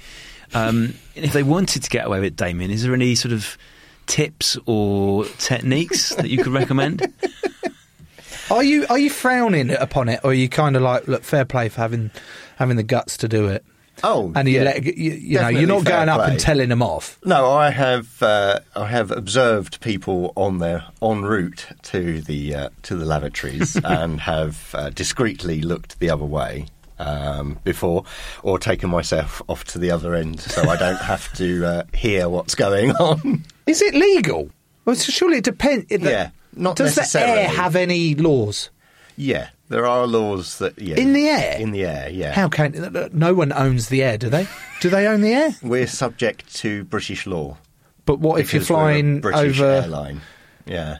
[0.53, 3.57] Um, if they wanted to get away with Damien, is there any sort of
[4.05, 7.03] tips or techniques that you could recommend?
[8.51, 11.45] Are you are you frowning upon it, or are you kind of like, look, fair
[11.45, 12.11] play for having
[12.57, 13.65] having the guts to do it?
[14.05, 14.65] Oh, And you yeah.
[14.65, 16.31] let you, you know you're not going up play.
[16.33, 17.19] and telling them off.
[17.25, 22.69] No, I have uh, I have observed people on their en route to the uh,
[22.83, 26.67] to the lavatories and have uh, discreetly looked the other way
[26.99, 28.05] um, before,
[28.43, 32.29] or taken myself off to the other end so I don't have to uh, hear
[32.29, 33.45] what's going on.
[33.67, 34.51] Is it legal?
[34.85, 35.87] Well, surely it depends.
[35.91, 38.71] Yeah, not Does the air have any laws?
[39.17, 41.57] yeah, there are laws that yeah In the air?
[41.59, 42.09] in the air.
[42.11, 44.17] Yeah, How can no one owns the air?
[44.19, 44.47] Do they?
[44.81, 45.51] Do they own the air?
[45.63, 47.57] we're subject to British law.
[48.05, 49.71] But what if you're because we're a flying British over?
[49.71, 50.21] airline?
[50.67, 50.99] Yeah.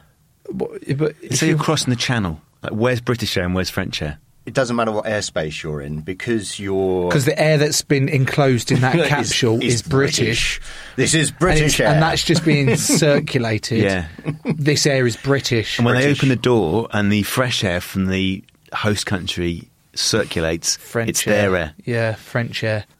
[0.49, 2.41] what- But so you're you- crossing the channel.
[2.63, 4.17] Like, where's British air and where's French air?
[4.45, 8.71] It doesn't matter what airspace you're in because you're because the air that's been enclosed
[8.71, 10.61] in that capsule is, British.
[10.95, 11.87] This is British it's- air.
[11.93, 12.75] and that's just being
[13.11, 13.83] circulated.
[13.83, 14.07] Yeah.
[14.45, 15.77] This air is British.
[15.79, 18.41] And when they open the door and the fresh air from the
[18.73, 21.73] host country circulates, French it's their air.
[21.85, 22.85] Yeah, French air.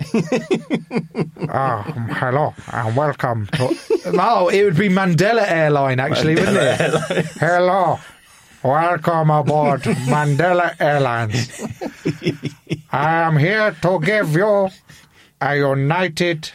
[1.50, 3.76] Ah, hello and welcome to.
[4.20, 7.26] Oh, it would be Mandela Airline, actually, wouldn't it?
[7.40, 8.00] hello,
[8.64, 11.62] welcome aboard Mandela Airlines.
[12.92, 14.70] I am here to give you
[15.42, 16.50] a united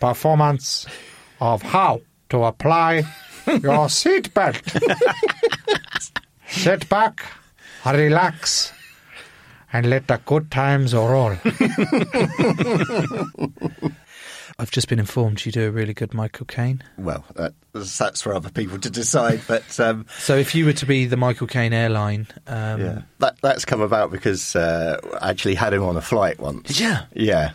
[0.00, 0.86] performance
[1.40, 2.00] of how
[2.30, 2.96] to apply
[3.46, 4.62] your seatbelt.
[6.48, 7.22] Sit back,
[7.94, 8.72] relax,
[9.72, 11.36] and let the good times roll.
[14.60, 16.82] I've just been informed you do a really good Michael Caine.
[16.96, 19.40] Well, that, that's for other people to decide.
[19.46, 23.36] But um, So if you were to be the Michael Caine airline, um, yeah, that
[23.40, 26.66] that's come about because uh, I actually had him on a flight once.
[26.66, 26.96] Did ya?
[27.14, 27.52] Yeah.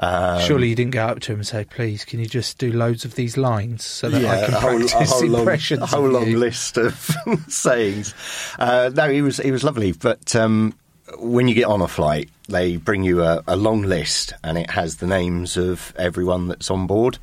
[0.00, 2.72] Um, surely you didn't go up to him and say, "Please, can you just do
[2.72, 5.86] loads of these lines so that I can a whole, a practice whole long, a
[5.86, 6.38] whole long you?
[6.38, 6.94] list of
[7.48, 8.14] sayings.
[8.58, 10.74] Uh, no, he was he was lovely, but um,
[11.18, 14.70] when you get on a flight, they bring you a, a long list, and it
[14.70, 17.18] has the names of everyone that's on board,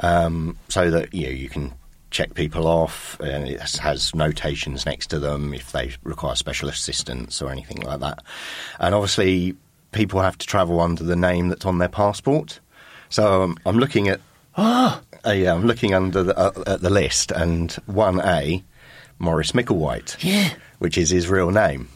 [0.00, 1.72] um, so that you know, you can
[2.10, 7.40] check people off, and it has notations next to them if they require special assistance
[7.40, 8.22] or anything like that.
[8.78, 9.56] And obviously,
[9.92, 12.60] people have to travel under the name that's on their passport.
[13.08, 14.20] So um, I'm looking at
[14.56, 18.62] uh, yeah, I'm looking under the, uh, at the list, and one A,
[19.18, 20.50] Morris Micklewhite, Yeah.
[20.78, 21.88] which is his real name.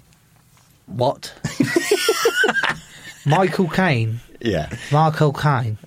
[0.86, 1.32] What?
[3.26, 4.20] Michael Caine.
[4.40, 5.78] Yeah, Michael Caine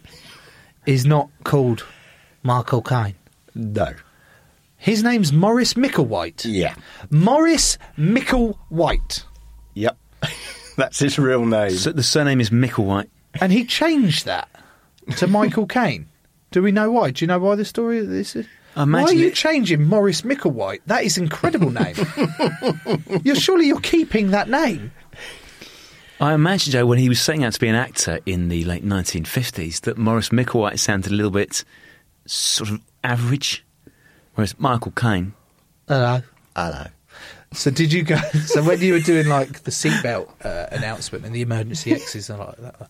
[0.87, 1.85] is not called
[2.41, 3.13] Michael Caine.
[3.53, 3.93] no,
[4.77, 6.45] His name's Morris Micklewhite.
[6.45, 6.73] yeah,
[7.11, 9.23] Morris Micklewhite.
[9.75, 9.97] yep,
[10.77, 11.71] that's his real name.
[11.71, 13.09] So the surname is Micklewhite.
[13.41, 14.47] And he changed that
[15.17, 16.07] to Michael Caine.
[16.51, 17.11] Do we know why?
[17.11, 18.45] Do you know why the story of this is?
[18.75, 20.79] I Why are imagine you it- changing Morris Micklewhite?
[20.85, 21.95] That is an incredible name.
[23.23, 24.91] you're surely you're keeping that name.
[26.19, 28.83] I imagine, Joe, when he was setting out to be an actor in the late
[28.85, 31.63] 1950s, that Morris Micklewhite sounded a little bit
[32.25, 33.63] sort of average,
[34.35, 35.33] whereas Michael Caine.
[35.87, 36.21] Hello.
[36.55, 36.85] Hello.
[37.53, 38.17] So did you go?
[38.45, 42.39] So when you were doing like the seatbelt uh, announcement and the emergency exits and
[42.39, 42.89] like that,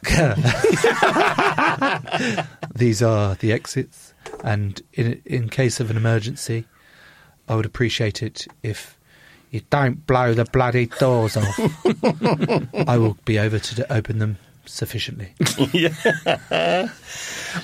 [2.74, 6.64] these are the exits, and in in case of an emergency,
[7.48, 8.96] I would appreciate it if
[9.50, 11.58] you don't blow the bloody doors off.
[12.88, 15.32] I will be over to open them sufficiently.
[15.72, 16.88] yeah.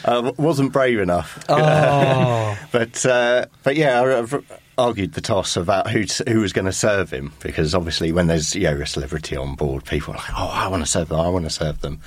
[0.04, 1.44] Uh, wasn't brave enough.
[1.48, 4.38] Oh, But uh, but yeah, I-
[4.76, 8.54] argued the toss about who who was going to serve him because obviously when there's
[8.54, 11.20] you know, a celebrity on board, people are like, oh, I want to serve them,
[11.20, 12.00] I want to serve them.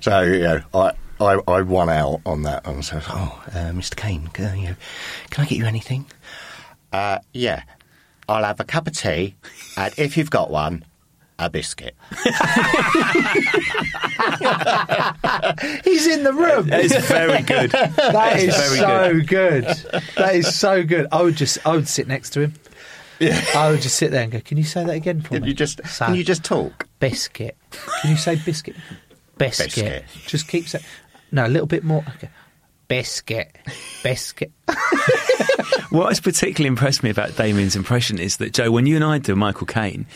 [0.00, 0.92] So you know, I.
[1.20, 3.94] I, I won out on that and said, "Oh, uh, Mr.
[3.94, 4.74] Caine, can, you
[5.30, 6.06] can I get you anything?"
[6.92, 7.62] Uh, yeah,
[8.28, 9.36] I'll have a cup of tea,
[9.76, 10.84] and if you've got one,
[11.38, 11.94] a biscuit.
[15.84, 16.68] he's in the room.
[16.68, 17.70] That is very good.
[18.14, 19.64] That is very so good.
[20.16, 21.06] That is so good.
[21.10, 22.54] I would just, I would sit next to him.
[23.18, 23.40] Yeah.
[23.54, 25.48] I would just sit there and go, "Can you say that again for Can me?"
[25.48, 26.88] you just So, can you just talk?
[26.98, 27.56] biscuit?
[28.02, 28.74] Can you say biscuit?
[29.38, 29.66] Biscuit.
[29.74, 30.04] Biscuit.
[30.26, 30.84] Just keep saying.
[31.30, 32.04] No, a little bit more.
[32.16, 32.28] Okay.
[32.88, 33.56] Biscuit.
[34.02, 34.52] Biscuit.
[35.90, 39.18] What has particularly impressed me about Damien's impression is that, Joe, when you and I
[39.18, 40.06] do Michael Caine,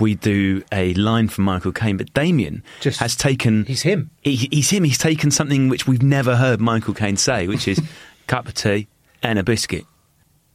[0.00, 3.64] we do a line from Michael Caine, but Damien Just- has taken.
[3.64, 4.10] He's him.
[4.22, 4.84] He, he's him.
[4.84, 7.80] He's taken something which we've never heard Michael Caine say, which is
[8.26, 8.88] cup of tea
[9.22, 9.84] and a biscuit.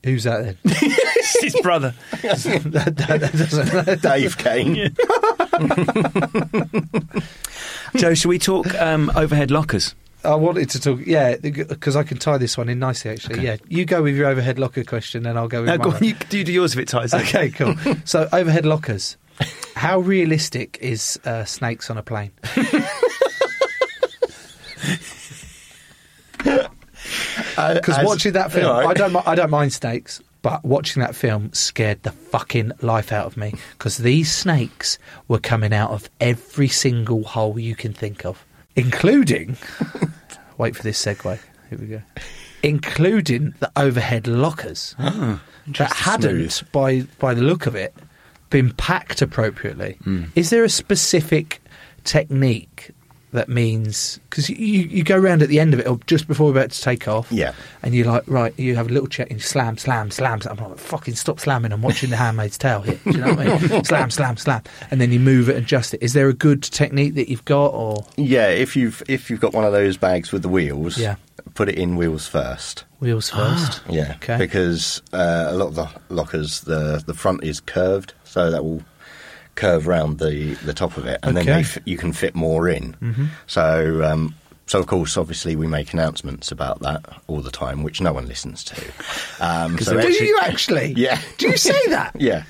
[0.04, 0.58] Who's that then?
[1.24, 1.94] It's his brother.
[2.24, 4.02] that, that, that doesn't.
[4.02, 4.92] Dave Caine.
[7.96, 9.94] Joe, shall we talk um, overhead lockers?
[10.24, 11.00] I wanted to talk.
[11.06, 13.12] Yeah, because I can tie this one in nicely.
[13.12, 13.58] Actually, yeah.
[13.68, 16.04] You go with your overhead locker question, and I'll go with No, my go on,
[16.04, 17.22] you, you do yours if it ties in.
[17.22, 17.76] Okay, cool.
[18.04, 19.18] so overhead lockers.
[19.76, 22.32] How realistic is uh, snakes on a plane?
[27.56, 28.88] Because As- watching that film, Right.
[28.88, 33.26] I don't, I don't mind snakes, but watching that film scared the fucking life out
[33.26, 33.54] of me.
[33.74, 38.44] Because these snakes were coming out of every single hole you can think of,
[38.76, 39.58] including.
[40.58, 41.40] wait for this segue.
[41.70, 42.02] Here we go.
[42.64, 47.94] Including the overhead lockers that hadn't, by by the look of it,
[48.52, 49.98] been packed appropriately.
[50.36, 51.60] Is there a specific
[52.04, 52.92] technique
[53.34, 56.48] that means because you, you go around at the end of it or just before
[56.48, 57.54] we're about to take off, Yeah.
[57.82, 60.42] and you're like, right, you have a little check and you slam, slam, slam.
[60.42, 60.58] slam.
[60.60, 61.72] I'm like, fucking stop slamming.
[61.72, 63.00] I'm watching The Handmaid's Tale here.
[63.06, 63.84] Do you know what I mean?
[63.86, 66.04] slam, slam, slam, and then you move it, and adjust it.
[66.04, 69.54] Is there a good technique that you've got, or Yeah, if you've if you've got
[69.54, 71.16] one of those bags with the wheels, Yeah.
[71.56, 72.84] put it in wheels first.
[72.99, 73.80] wheels first?
[73.89, 74.38] Yeah, Okay.
[74.39, 78.82] because uh, a lot of the lockers, the the front is curved, so that will
[79.56, 81.54] curve round the the top of it, and then Okay.
[81.54, 82.94] they f- you can fit more in.
[83.02, 83.26] Mm-hmm.
[83.48, 84.04] So.
[84.04, 84.36] Um,
[84.68, 88.26] so of course, obviously, we make announcements about that all the time, which no one
[88.28, 88.82] listens to.
[89.42, 90.94] Um, so Do actually- you actually?
[90.96, 91.20] Yeah.
[91.38, 92.16] Do you say that?
[92.20, 92.44] Yeah.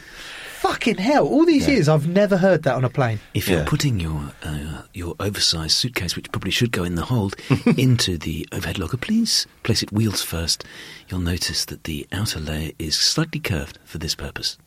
[0.59, 1.25] Fucking hell!
[1.27, 3.19] All these years, I've never heard that on a plane.
[3.33, 3.65] If you're Yeah.
[3.67, 7.33] putting your uh, your oversized suitcase, which probably should go in the hold,
[7.75, 10.63] into the overhead locker, please place it wheels first.
[11.09, 14.59] You'll notice that the outer layer is slightly curved for this purpose.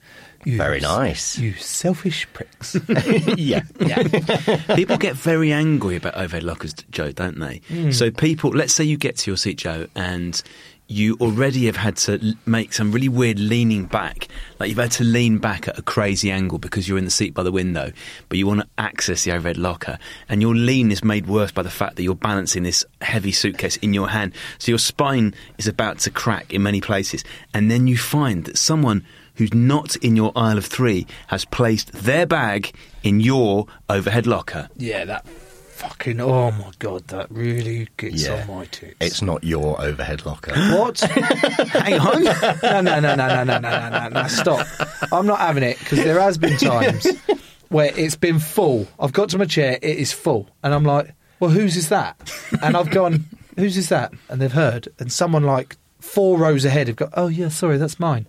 [0.45, 1.39] You Very nice.
[1.39, 2.77] You selfish pricks.
[3.37, 3.63] yeah.
[4.75, 7.63] people get very angry about overhead lockers, Joe, don't they?
[7.69, 7.91] Hmm.
[7.93, 10.43] So people, let's say you get to your seat, Joe, and
[10.87, 14.29] you already have had to make some really weird leaning back.
[14.61, 17.33] Like you've had to lean back at a crazy angle because you're in the seat
[17.33, 17.91] by the window,
[18.29, 19.99] but you want to access the overhead locker.
[20.29, 23.77] And your lean is made worse by the fact that you're balancing this heavy suitcase
[23.79, 24.35] in your hand.
[24.59, 27.25] So your spine is about to crack in many places.
[27.55, 29.07] And then you find that someone
[29.37, 32.73] who's not in your aisle of three has placed their bag
[33.03, 34.69] in your overhead locker.
[34.77, 36.21] yeah, that fucking.
[36.21, 38.43] Oh my god, that really gets Yeah.
[38.49, 38.95] on my tits.
[39.01, 40.53] It's not your overhead locker.
[40.79, 41.01] what?
[41.01, 42.23] Hang on.
[42.63, 44.29] no, no, no, no, no, no, no, no, no, no.
[44.29, 44.67] Stop.
[45.13, 47.07] I'm not having it because there has been times
[47.69, 48.87] where it's been full.
[49.01, 52.33] I've got to my chair, it is full, and I'm like, "Well, whose is that?"
[52.63, 53.25] And I've gone,
[53.57, 57.27] "Whose is that?" And they've heard, and someone like four rows ahead have got, "Oh
[57.29, 58.27] yeah, sorry, that's mine."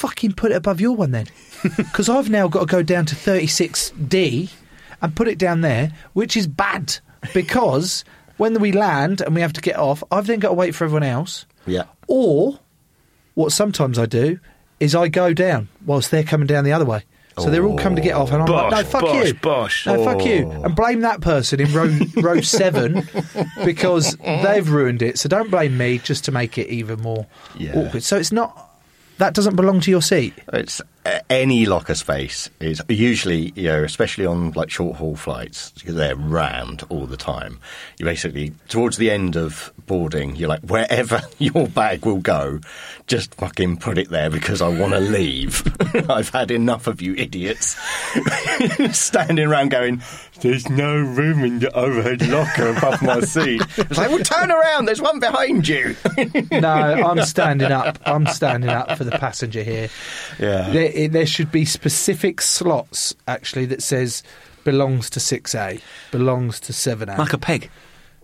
[0.00, 1.26] Fucking put it above your one then,
[1.76, 4.50] because I've now got to go down to 36D
[5.02, 6.96] and put it down there, which is bad
[7.34, 8.02] because
[8.38, 10.84] when we land and we have to get off, I've then got to wait for
[10.84, 11.44] everyone else.
[11.66, 11.84] Yeah.
[12.08, 12.58] Or
[13.34, 14.40] what sometimes I do
[14.80, 17.04] is I go down whilst they're coming down the other way.
[17.38, 19.86] So they're all coming to get off, and I'm like, "No, fuck bosh, you, bosh.
[19.86, 21.86] no, fuck you," and blame that person in row
[22.16, 23.08] row seven
[23.64, 25.18] because they've ruined it.
[25.18, 27.26] So don't blame me just to make it even more
[27.56, 27.76] Yeah.
[27.78, 28.02] awkward.
[28.02, 28.69] So it's not
[29.20, 30.32] that doesn't belong to your seat.
[30.50, 35.72] It's uh, any locker space is usually, you know, especially on like short haul flights,
[35.72, 37.58] because they're rammed all the time.
[37.98, 42.60] You basically, towards the end of boarding, you're like, wherever your bag will go,
[43.06, 45.62] just fucking put it there because I want to leave.
[46.10, 47.76] I've had enough of you idiots
[48.98, 50.00] standing around going,
[50.42, 53.62] there's no room in the overhead locker above my seat.
[53.76, 55.96] It's like, well, turn around, there's one behind you.
[56.50, 57.98] No, I'm standing up.
[58.06, 59.88] I'm standing up for the passenger here.
[60.38, 60.70] Yeah.
[60.70, 64.22] There, it- there should be specific slots actually that says
[64.64, 65.80] belongs to 6A,
[66.10, 67.16] belongs to 7A.
[67.18, 67.70] Like a peg.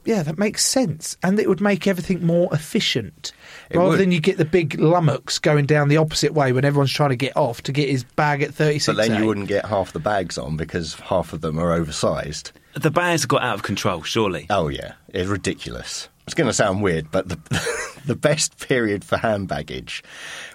[0.04, 3.32] Yeah, that makes sense, and it would make everything more efficient.
[3.70, 4.00] It Rather would.
[4.00, 7.16] than you get the big lummox going down the opposite way when everyone's trying to
[7.16, 8.96] get off to get his bag at thirty six.
[8.96, 9.26] But then you eh?
[9.26, 12.52] wouldn't get half the bags on because half of them are oversized.
[12.74, 14.46] The bags got out of control, surely.
[14.50, 16.08] Oh yeah, it's ridiculous.
[16.26, 17.38] It's going to sound weird, but the
[18.12, 20.02] the best period for hand baggage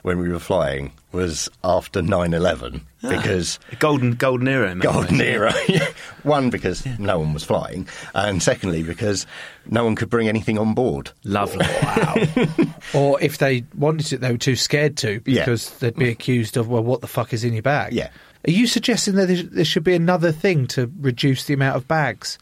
[0.03, 3.09] when we were flying was after 9-11 ah.
[3.09, 4.71] because Golden, golden era.
[4.71, 5.21] in golden ways.
[5.27, 5.53] era.
[6.23, 9.25] One because no one was flying, and secondly because
[9.69, 11.11] no one could bring anything on board.
[11.23, 11.65] Lovely.
[12.93, 15.41] Or if they wanted it, they were too scared to Yeah.
[15.45, 17.93] because they'd be accused of well, what the fuck is in your bag?
[17.93, 18.09] Yeah.
[18.47, 21.87] Are you suggesting that there- there should be another thing to reduce the amount of
[21.87, 22.37] bags?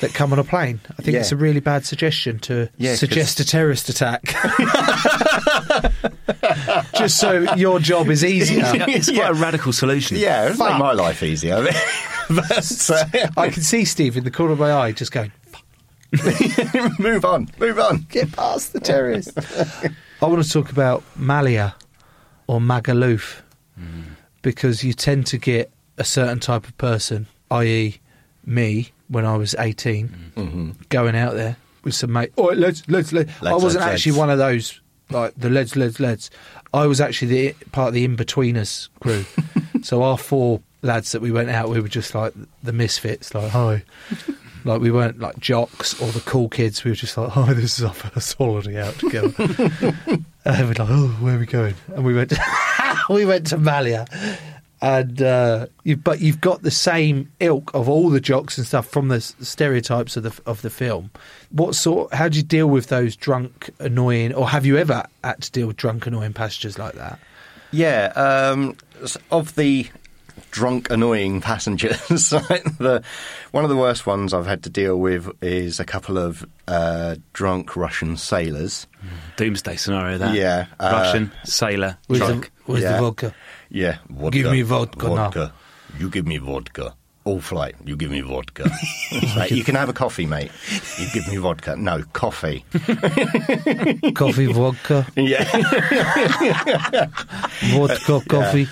[0.00, 0.80] That come on a plane.
[0.98, 1.20] I think Yeah.
[1.20, 4.22] it's a really bad suggestion to Yeah, 'cause- suggest a terrorist attack.
[6.96, 8.62] Just so your job is easier.
[8.88, 10.16] It's quite a radical solution.
[10.16, 10.72] Yeah, it's Fuck.
[10.72, 11.62] made my life easier.
[12.28, 13.04] but uh,
[13.36, 15.32] I can see Steve in the corner of my eye just going,
[16.98, 18.06] move on, move on.
[18.08, 19.32] get past the terrorists.
[20.22, 21.74] I want to talk about Malia
[22.46, 23.42] or Magaluf
[24.42, 27.98] because you tend to get a certain type of person, i.e.,
[28.44, 30.40] me when I was 18, mm-hmm.
[30.40, 30.70] Mm-hmm.
[30.88, 32.32] going out there with some mate.
[32.36, 33.28] Oh, let's let's let.
[33.28, 34.18] I Let's, wasn't let's, actually let's.
[34.18, 34.80] one of those
[35.10, 36.30] like the let's let's let's.
[36.74, 39.24] I was actually the part of the Inbetweeners crew.
[39.82, 43.34] so our four lads that we went out, we were just like the misfits.
[43.34, 43.84] Like hi.
[44.64, 46.84] Like we weren't like jocks or the cool kids.
[46.84, 49.32] We were just like, "Oh, this is our first holiday out together."
[50.44, 52.34] and we're like, "Oh, where are we going?" And we went,
[53.08, 54.06] we went to Malia,
[54.80, 58.86] and uh, you, but you've got the same ilk of all the jocks and stuff
[58.88, 61.10] from the stereotypes of the of the film.
[61.50, 62.14] What sort?
[62.14, 65.66] How do you deal with those drunk, annoying, or have you ever had to deal
[65.66, 67.18] with drunk, annoying passengers like that?
[67.70, 68.76] Yeah, um,
[69.30, 69.88] of the
[70.50, 73.02] drunk, annoying passengers, like the
[73.50, 77.16] one of the worst ones I've had to deal with is a couple of uh,
[77.32, 78.86] drunk Russian sailors.
[79.36, 80.34] Doomsday scenario, that.
[80.34, 82.44] Yeah, uh, Russian, sailor, Where's, drunk.
[82.66, 82.92] the, where's Yeah.
[82.96, 83.34] the vodka?
[83.70, 84.30] Yeah, vodka.
[84.38, 85.52] Give me vodka now.
[85.98, 86.94] You give me vodka.
[87.24, 88.70] All flight, you give me vodka.
[89.36, 90.50] Like, you can have a coffee, mate.
[90.98, 91.76] You give me vodka.
[91.76, 92.64] No, coffee.
[94.14, 95.44] Coffee, vodka, Yeah.
[97.72, 98.66] vodka, coffee.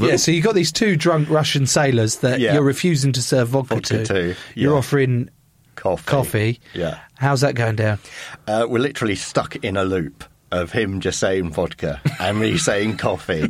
[0.00, 2.54] yeah, so you've got these two drunk Russian sailors that Yeah.
[2.54, 4.04] you're refusing to serve vodka, Vodka to.
[4.06, 5.30] to, You're offering
[5.76, 6.04] coffee.
[6.06, 6.60] coffee.
[6.74, 6.98] Yeah.
[7.14, 7.98] How's that going down?
[8.46, 12.96] Uh, we're literally stuck in a loop of him just saying vodka and me saying
[12.96, 13.42] coffee,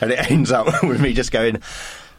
[0.00, 1.62] and it ends up with me just going,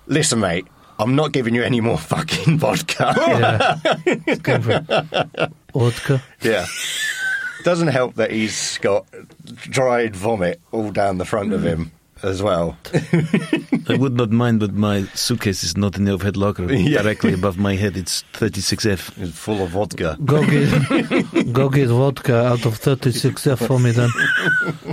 [0.07, 0.67] "Listen, mate."
[0.99, 3.13] I'm not giving you any more fucking vodka.
[3.15, 3.79] Yeah.
[4.25, 6.23] It's going for vodka.
[6.41, 6.65] Yeah.
[7.63, 9.05] Doesn't help that he's got
[9.45, 11.91] dried vomit all down the front of him
[12.23, 12.77] as well.
[13.89, 16.71] I would not mind, but my suitcase is not in the overhead locker.
[16.71, 17.01] Yeah.
[17.01, 19.21] Directly above my head, it's 36F.
[19.21, 20.17] It's full of vodka.
[20.23, 24.09] Go get, go get vodka out of 36F for me then.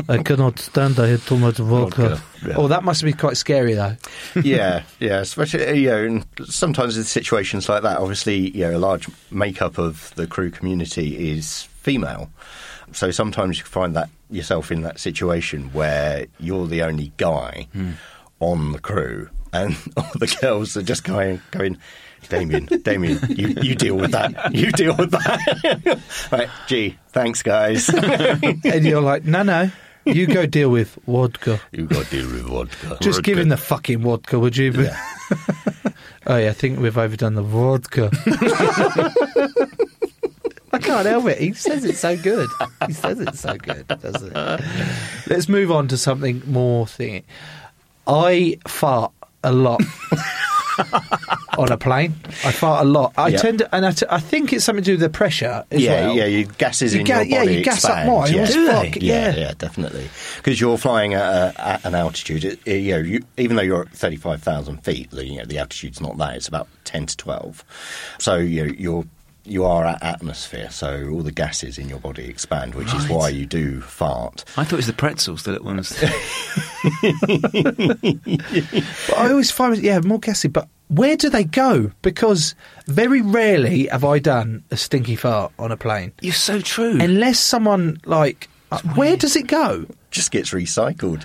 [0.09, 2.09] I cannot stand, I had too much vodka.
[2.09, 2.55] Vodka, yeah.
[2.57, 3.97] Oh, that must be quite scary though.
[4.43, 5.21] yeah, yeah.
[5.21, 9.09] Especially uh, you know, and sometimes in situations like that, obviously, you know, a large
[9.31, 12.31] makeup of the crew community is female.
[12.93, 17.93] So sometimes you find that yourself in that situation where you're the only guy hmm.
[18.41, 21.79] on the crew, and all the girls are just going, going.
[22.31, 24.55] Damien, Damien, you, you deal with that.
[24.55, 26.01] You deal with that.
[26.33, 27.89] right, gee, thanks, guys.
[27.95, 29.71] And you're like, no, no,
[30.07, 31.61] you go deal with vodka.
[31.71, 32.97] you go deal with vodka.
[33.03, 34.73] Just give him the fucking vodka, would you?
[36.27, 38.11] oh yeah, I think we've overdone the vodka.
[40.85, 41.39] I can't help it.
[41.39, 42.49] He says it so good.
[42.87, 44.61] He says it so good, doesn't it?
[45.29, 47.25] Let's move on to something more thing.
[48.07, 49.13] I fart
[49.43, 49.81] a lot
[51.59, 52.15] on a plane.
[52.45, 53.13] I fart a lot.
[53.17, 53.37] I Yeah.
[53.39, 55.81] tend to, and I, t- I think it's something to do with the pressure as
[55.81, 56.17] yeah, well.
[56.17, 58.29] yeah, your gases You in ga- your yeah, body you gas up more.
[58.29, 58.43] Yeah.
[58.43, 58.73] As Do they?
[58.73, 59.37] fuck, yeah, yeah.
[59.37, 60.09] yeah, definitely.
[60.37, 62.45] Because you're flying at, a, at an altitude.
[62.45, 65.45] It, it- you know, you, even though you're at thirty-five thousand feet, the- you know,
[65.45, 66.37] the altitude's not that.
[66.37, 67.65] It's about ten to twelve.
[68.19, 69.05] So you know, you're
[69.45, 70.71] you are at atmosphere.
[70.71, 74.45] So all the gases in your body expand, which is why you do fart.
[74.57, 75.93] I thought it was the pretzels, the little ones.
[79.09, 80.49] But I always find, yeah, more gassy.
[80.49, 81.91] But where do they go?
[82.03, 82.55] Because
[82.87, 86.99] very rarely have I done a stinky fart on a plane, You're so true.
[87.01, 89.87] unless someone like, uh, where does it go?
[90.11, 91.25] Just gets recycled.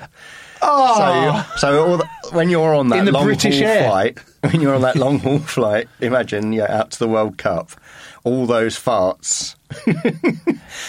[0.61, 3.87] Oh, So, so all the, when you're on that In the long British haul air.
[3.89, 7.71] flight, when you're on that long haul flight, imagine you're out to the World Cup,
[8.23, 9.55] all those farts.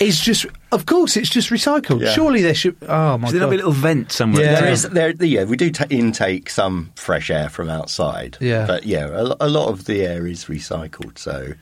[0.00, 2.00] it's just, of course, it's just recycled.
[2.02, 2.12] Yeah.
[2.12, 2.76] Surely there should.
[2.82, 3.50] Oh my Should there not god!
[3.50, 4.44] be a little vent somewhere?
[4.44, 4.60] Yeah.
[4.60, 8.36] There is, there, yeah, we do ta intake some fresh air from outside.
[8.40, 8.66] Yeah.
[8.66, 11.18] but yeah, a, lo- a lot of the air is recycled.
[11.18, 11.52] So,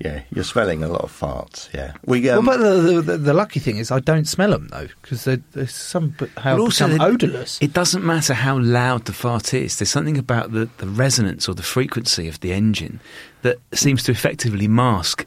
[0.00, 1.72] yeah, you're smelling a lot of farts.
[1.74, 2.22] Yeah, we.
[2.22, 5.24] well, Um, but the, the, the lucky thing is I don't smell them though because
[5.24, 7.58] there's some but how But also, become odorless.
[7.60, 9.78] It doesn't matter how loud the fart is.
[9.78, 13.00] There's something about the, the resonance or the frequency of the engine
[13.42, 15.26] that seems to effectively mask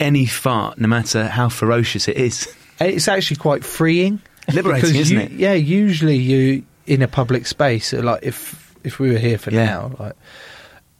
[0.00, 2.48] any fart, no matter how ferocious it is.
[2.80, 4.20] It's actually quite freeing,
[4.52, 5.30] Liberating, isn't you- it?
[5.32, 9.52] Yeah, usually you in a public space, uh, like if if we were here for
[9.52, 9.64] Yeah.
[9.66, 10.14] now, like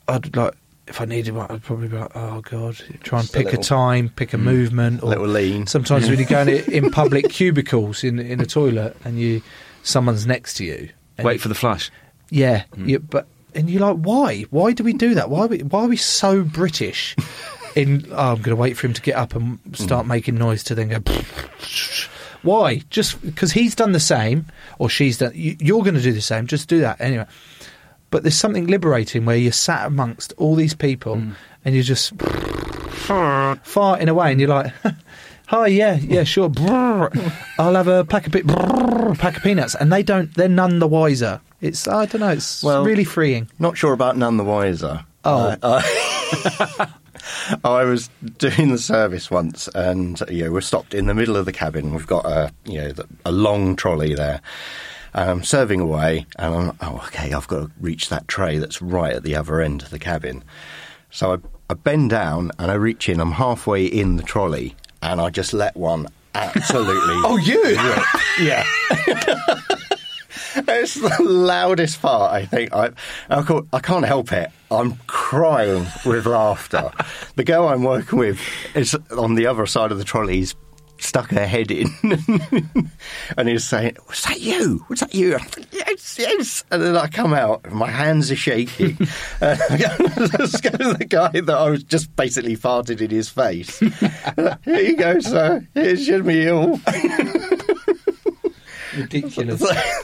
[0.07, 0.55] I'd like
[0.93, 3.51] if I needed one, I'd probably be like, oh god, try and Just pick a,
[3.51, 4.43] little- time, pick a mm.
[4.43, 5.67] movement, or little lean.
[5.67, 9.41] Sometimes when you go in, in public cubicles in in a toilet and you
[9.83, 11.91] someone's next to you, and Wait you- for the flush.
[12.29, 12.89] yeah, mm.
[12.89, 14.43] you, but and you're like, why?
[14.51, 15.31] Why do we do that?
[15.31, 17.17] Why are we, why are we so British?
[17.75, 20.09] In oh, I'm going to wait for him to get up and start mm.
[20.11, 21.01] making noise to then go.
[22.43, 22.83] Why?
[22.91, 24.45] Just because he's done the same
[24.79, 25.33] or she's done.
[25.35, 26.47] You, you're going to do the same.
[26.47, 27.25] Just do that anyway.
[28.13, 31.15] But there's something liberating where you're sat amongst all these people
[31.65, 34.73] and you're just farting away, and you're like.
[35.49, 36.51] Hi, yeah, yeah, sure.
[37.59, 38.43] I'll have a pack of pe-
[39.17, 40.33] pack of peanuts, and they don't.
[40.35, 41.43] They're none the wiser.
[41.61, 42.31] It's I don't know.
[42.31, 43.51] It's Well- really freeing.
[43.59, 45.05] Not sure about none the wiser.
[45.27, 45.55] Oh.
[45.63, 45.83] Uh,
[46.79, 46.89] I,
[47.65, 48.09] I was
[48.39, 51.93] doing the service once, and you know we're stopped in the middle of the cabin.
[51.93, 52.93] We've got a you know
[53.27, 54.41] a long trolley there.
[55.15, 57.33] And I'm serving away, and I'm oh okay.
[57.33, 60.43] I've got to reach that tray that's right at the other end of the cabin.
[61.11, 61.39] So I,
[61.71, 63.21] I bend down and I reach in.
[63.21, 67.15] I'm halfway in the trolley, and I just let one absolutely.
[67.25, 67.63] Oh, you?
[68.41, 68.65] Yeah.
[70.57, 72.73] it's the loudest fart, I think.
[72.73, 72.91] I,
[73.29, 74.51] I can't help it.
[74.71, 76.91] I'm crying with laughter.
[77.37, 78.41] the girl I'm working with
[78.75, 80.37] is on the other side of the trolley.
[80.37, 80.55] He's
[81.03, 81.87] stuck her head in
[83.37, 84.85] and he's saying, Was that you?
[84.89, 85.39] Was that you?
[85.39, 86.65] Think, yes, yes.
[86.71, 88.97] And then I come out, and my hands are shaking.
[89.41, 89.77] uh, I
[90.39, 93.79] just go to the guy that I was just basically farted in his face.
[94.65, 95.67] Here you go, sir.
[95.75, 96.81] Here's your meal.
[98.97, 99.63] Ridiculous.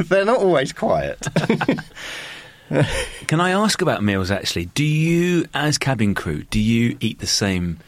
[0.08, 1.26] They're not always quiet.
[3.26, 4.66] Can I ask about meals actually?
[4.66, 7.78] Do you, as cabin crew, do you eat the same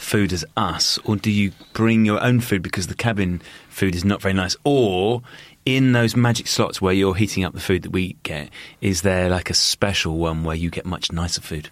[0.00, 4.04] food as us, or do you bring your own food because the cabin food is
[4.04, 4.56] not very nice?
[4.64, 5.22] Or
[5.64, 9.28] in those magic slots where you're heating up the food that we get, is there
[9.28, 11.68] like a special one where you get much nicer food?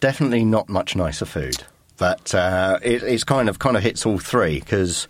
[0.00, 1.64] Definitely not much nicer food,
[1.96, 5.08] but uh, it, it's kind of kind of hits all three because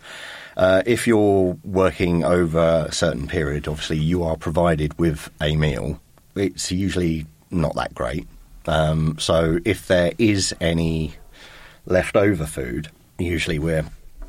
[0.57, 5.99] Uh, if you're working over a certain period, obviously you are provided with a meal.
[6.33, 8.25] It's usually not that great.
[8.65, 11.11] Um, so if there is any
[11.85, 13.85] leftover food, usually we're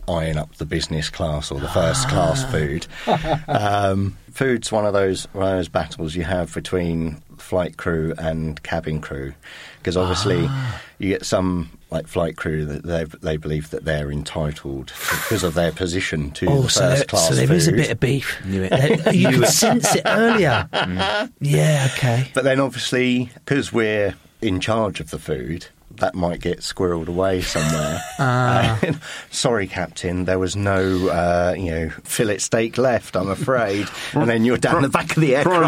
[0.08, 2.50] eyeing up the business class or the first class ah.
[2.50, 2.86] food.
[3.48, 8.62] Um, food's one of those one of those battles you have between flight crew and
[8.62, 9.34] cabin crew,
[9.78, 10.82] because obviously ah.
[10.98, 14.92] you get some like flight crew that they they believe that they're entitled
[15.22, 17.56] because of their position to Oh, the so, first there, class so there food.
[17.56, 18.44] is a bit of beef.
[18.44, 19.14] Knew it.
[19.14, 20.68] You could sense it earlier.
[20.72, 21.32] Mm.
[21.40, 22.28] Yeah, okay.
[22.34, 25.66] But then obviously, because we're in charge of the food,
[25.98, 28.00] that might get squirreled away somewhere.
[28.18, 28.78] Ah.
[28.82, 28.92] Uh,
[29.30, 33.88] Sorry, Captain, there was no, uh, you know, fillet steak left, I'm afraid.
[34.14, 35.66] and then you're down the back of the aircraft.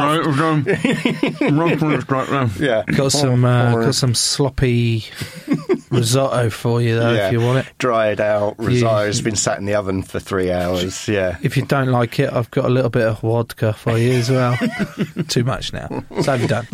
[2.59, 2.85] Yeah.
[2.87, 5.05] Got some uh, got some sloppy
[5.91, 7.27] risotto for you though, yeah.
[7.27, 7.73] if you want it.
[7.79, 11.07] Dried out, risotto's been sat in the oven for three hours.
[11.09, 11.37] Yeah.
[11.43, 14.31] If you don't like it, I've got a little bit of vodka for you as
[14.31, 14.57] well.
[15.29, 16.05] Too much now.
[16.23, 16.67] So have you done?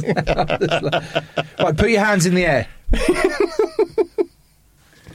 [1.59, 2.69] right, put your hands in the air.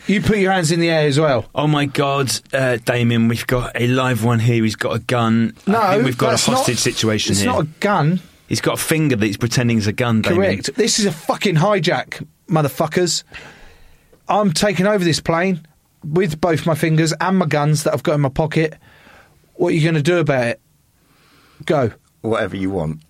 [0.08, 1.46] You put your hands in the air as well.
[1.54, 4.64] Oh my God, uh, Damien, we've got a live one here.
[4.64, 5.56] He's got a gun.
[5.68, 7.52] No, I think we've got a that's not- hostage situation It's here.
[7.52, 8.22] not a gun.
[8.48, 10.22] He's got a finger that he's pretending is a gun.
[10.24, 10.42] Damien.
[10.42, 10.76] Correct.
[10.76, 13.24] This is a fucking hijack, motherfuckers.
[14.28, 15.68] I'm taking over this plane
[16.04, 18.76] with both my fingers and my guns that I've got in my pocket.
[19.56, 20.62] What are you going to do about it?
[21.66, 21.92] Go.
[22.22, 23.02] Whatever you want.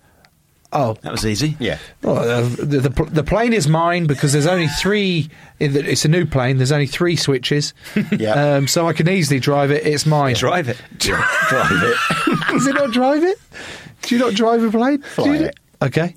[0.72, 1.56] Oh, That was easy.
[1.58, 1.78] Yeah.
[2.02, 5.28] Well, uh, the, the the plane is mine because there's only three.
[5.58, 6.58] It's a new plane.
[6.58, 7.74] There's only three switches.
[8.16, 8.54] Yeah.
[8.56, 9.84] Um, so I can easily drive it.
[9.86, 10.34] It's mine.
[10.36, 10.76] Drive it.
[10.98, 11.22] Drive
[11.72, 12.54] it.
[12.54, 13.38] Is it not drive it?
[14.02, 15.02] Do you not drive a plane?
[15.02, 15.58] Fly Do you- it.
[15.82, 16.14] Okay.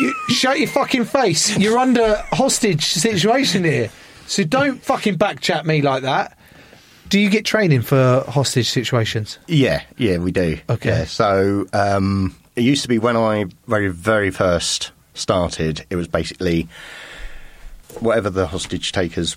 [0.00, 1.56] You, shut your fucking face.
[1.58, 3.90] You're under hostage situation here.
[4.26, 6.36] So don't fucking backchat me like that.
[7.08, 9.38] Do you get training for hostage situations?
[9.46, 10.58] Yeah, yeah, we do.
[10.68, 10.90] Okay.
[10.90, 16.08] Yeah, so um, it used to be when I very, very first started, it was
[16.08, 16.68] basically
[18.00, 19.36] whatever the hostage takers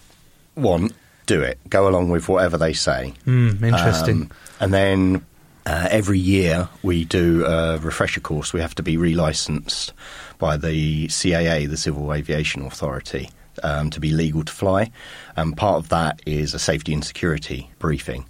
[0.56, 0.94] want,
[1.28, 1.60] do it.
[1.70, 3.14] Go along with whatever they say.
[3.26, 4.24] Hmm, interesting.
[4.24, 5.26] Um, and then
[5.68, 8.54] uh, every year we do a refresher course.
[8.54, 9.92] We have to be relicensed
[10.40, 13.30] by the CAA, the Civil Aviation Authority,
[13.62, 14.92] um, to be legal to fly.
[15.36, 18.26] And part of that is a safety and security briefing.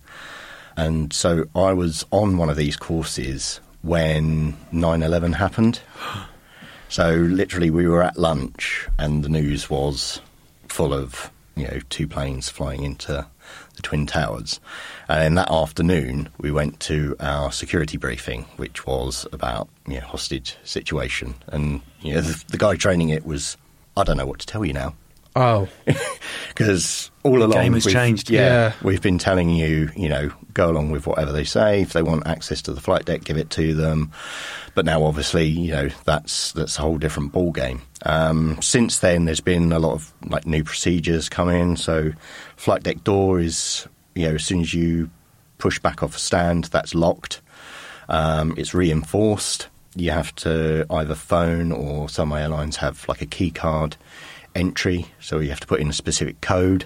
[0.76, 5.82] And so I was on one of these courses when 9 11 happened.
[6.90, 10.20] So literally, we were at lunch, and the news was
[10.68, 13.26] full of you know two planes flying into
[13.76, 14.60] the twin towers.
[15.08, 20.06] And in that afternoon, we went to our security briefing, which was about you know
[20.06, 21.36] hostage situation.
[21.48, 23.56] And you know the, the guy training it was,
[23.96, 24.94] I don't know what to tell you now
[25.36, 25.68] oh,
[26.50, 28.30] because all along game has we've- changed.
[28.30, 28.74] Yeah, Yeah.
[28.84, 31.82] we've been telling you, you know, go along with whatever they say.
[31.82, 34.12] If they want access to the flight deck, give it to them.
[34.74, 37.82] But now, obviously, you know, that's that's a whole different ball game.
[38.06, 41.76] Um, since then, there's been a lot of like new procedures come in.
[41.78, 42.12] So,
[42.56, 45.10] flight deck door is, you know, as soon as you
[45.58, 47.42] push back off a stand, that's locked.
[48.10, 49.68] Um, it's reinforced.
[49.96, 53.98] You have to either phone or some airlines have like a key card
[54.56, 56.86] entry, so you have to put in a specific code.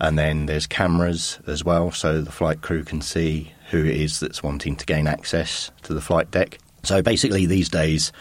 [0.00, 4.20] And then there's cameras as well, so the flight crew can see who it is
[4.20, 6.58] that's wanting to gain access to the flight deck.
[6.82, 8.12] So basically, these days,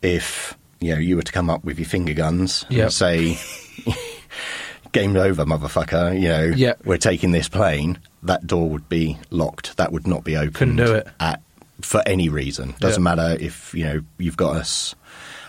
[0.00, 2.82] if you know you were to come up with your finger guns Yep.
[2.84, 3.38] and say,
[4.92, 6.82] "Game over, motherfucker," you know, Yep.
[6.84, 9.76] we're taking this plane, that door would be locked.
[9.78, 10.54] That would not be opened.
[10.54, 11.08] Couldn't do it.
[11.18, 11.42] at
[11.80, 12.74] for any reason.
[12.78, 13.16] Doesn't Yep.
[13.16, 14.94] matter if you know you've got us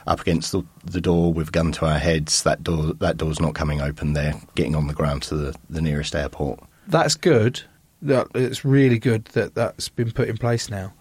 [0.07, 2.43] up against the, the door with a gun to our heads.
[2.43, 4.13] That door that door's not coming open.
[4.13, 6.59] They're getting on the ground to the, the nearest airport.
[6.87, 7.61] that's good.
[8.05, 10.93] It's really good that that's been put in place now.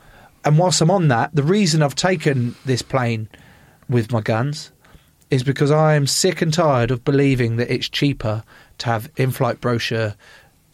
[0.44, 3.28] And whilst I'm on that, the reason I've taken this plane
[3.88, 4.70] with my guns
[5.30, 8.44] is because I am sick and tired of believing that it's cheaper
[8.78, 10.14] to have in-flight brochure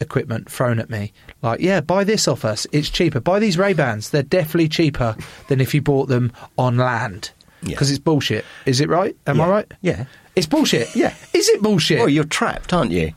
[0.01, 1.13] equipment thrown at me.
[1.41, 2.67] Like, yeah, buy this off us.
[2.71, 3.19] It's cheaper.
[3.19, 4.09] Buy these Ray Bans.
[4.09, 5.15] They're definitely cheaper
[5.47, 7.31] than if you bought them on land.
[7.61, 7.69] Yeah.
[7.69, 8.45] Because it's bullshit.
[8.65, 9.15] Is it right?
[9.27, 9.73] Am I right?
[9.81, 10.05] Yeah.
[10.35, 10.95] It's bullshit.
[10.95, 11.13] Yeah.
[11.33, 11.99] Is it bullshit?
[11.99, 13.13] Well, you're trapped, aren't you?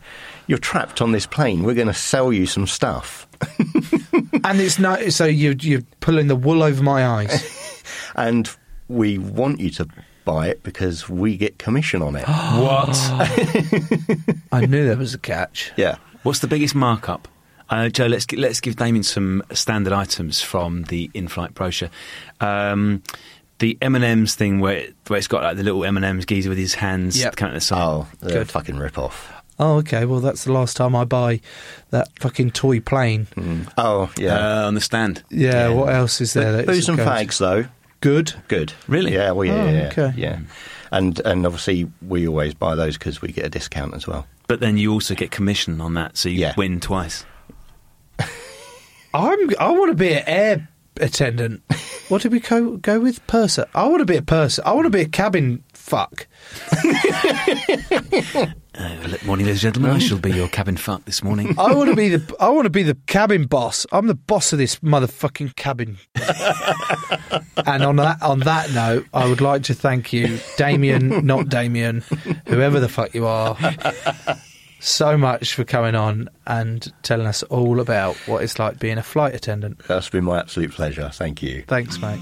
[0.49, 1.62] You're trapped on this plane.
[1.62, 3.28] We're going to sell you some stuff,
[4.45, 5.01] and it's not.
[5.12, 7.84] So you you're pulling the wool over my eyes.
[8.16, 8.51] and
[8.88, 9.86] we want you to
[10.24, 12.24] buy it because we get commission on it.
[12.28, 12.90] What?
[14.53, 15.72] I knew there was a catch.
[15.76, 15.97] yeah.
[16.24, 17.28] What's the biggest markup?
[17.70, 21.88] Uh, Joe, let's let's give Damien some standard items from the in-flight brochure.
[22.40, 23.03] Um,
[23.59, 26.05] the M and M's thing, where it, where it's got like the little M and
[26.05, 27.37] M's geezer with his hands Yep.
[27.37, 27.81] coming at the side.
[27.81, 28.51] Oh, Good.
[28.51, 29.33] fucking rip off.
[29.59, 30.05] Oh, okay.
[30.07, 31.41] Well, that's the last time I buy
[31.91, 33.29] that fucking toy plane.
[33.79, 34.63] Oh, yeah.
[34.63, 35.23] Uh, on the stand.
[35.31, 35.69] Yeah.
[35.69, 36.53] What else is there?
[36.53, 37.67] that Booze and fags, though.
[38.01, 38.33] Good.
[38.49, 38.73] Good.
[38.89, 39.15] Really?
[39.15, 40.13] Yeah, well, yeah, Oh, yeah, yeah, okay.
[40.17, 40.39] yeah.
[40.91, 44.27] And and obviously we always buy those because we get a discount as well.
[44.49, 46.55] But then you also get commission on that, so you Yeah.
[46.57, 47.25] win twice.
[49.15, 49.51] I'm.
[49.61, 50.69] I want to be an air
[51.01, 51.62] attendant.
[52.09, 53.26] What did we go go with?
[53.26, 53.66] Purser.
[53.74, 54.62] I want to be a purser.
[54.64, 56.26] I want to be a cabin fuck.
[58.74, 59.90] Uh, morning, ladies and gentlemen.
[59.90, 61.55] I shall be your cabin fuck this morning.
[61.59, 62.36] I want to be the.
[62.40, 63.84] I want to be the cabin boss.
[63.93, 65.99] I'm the boss of this motherfucking cabin.
[67.66, 72.01] and on that on that note, I would like to thank you, Damien, not Damien,
[72.47, 73.59] whoever the fuck you are,
[74.83, 79.03] so much for coming on and telling us all about what it's like being a
[79.03, 79.78] flight attendant.
[79.87, 81.09] That's been my absolute pleasure.
[81.12, 81.62] Thank you.
[81.68, 82.20] Thanks, mate.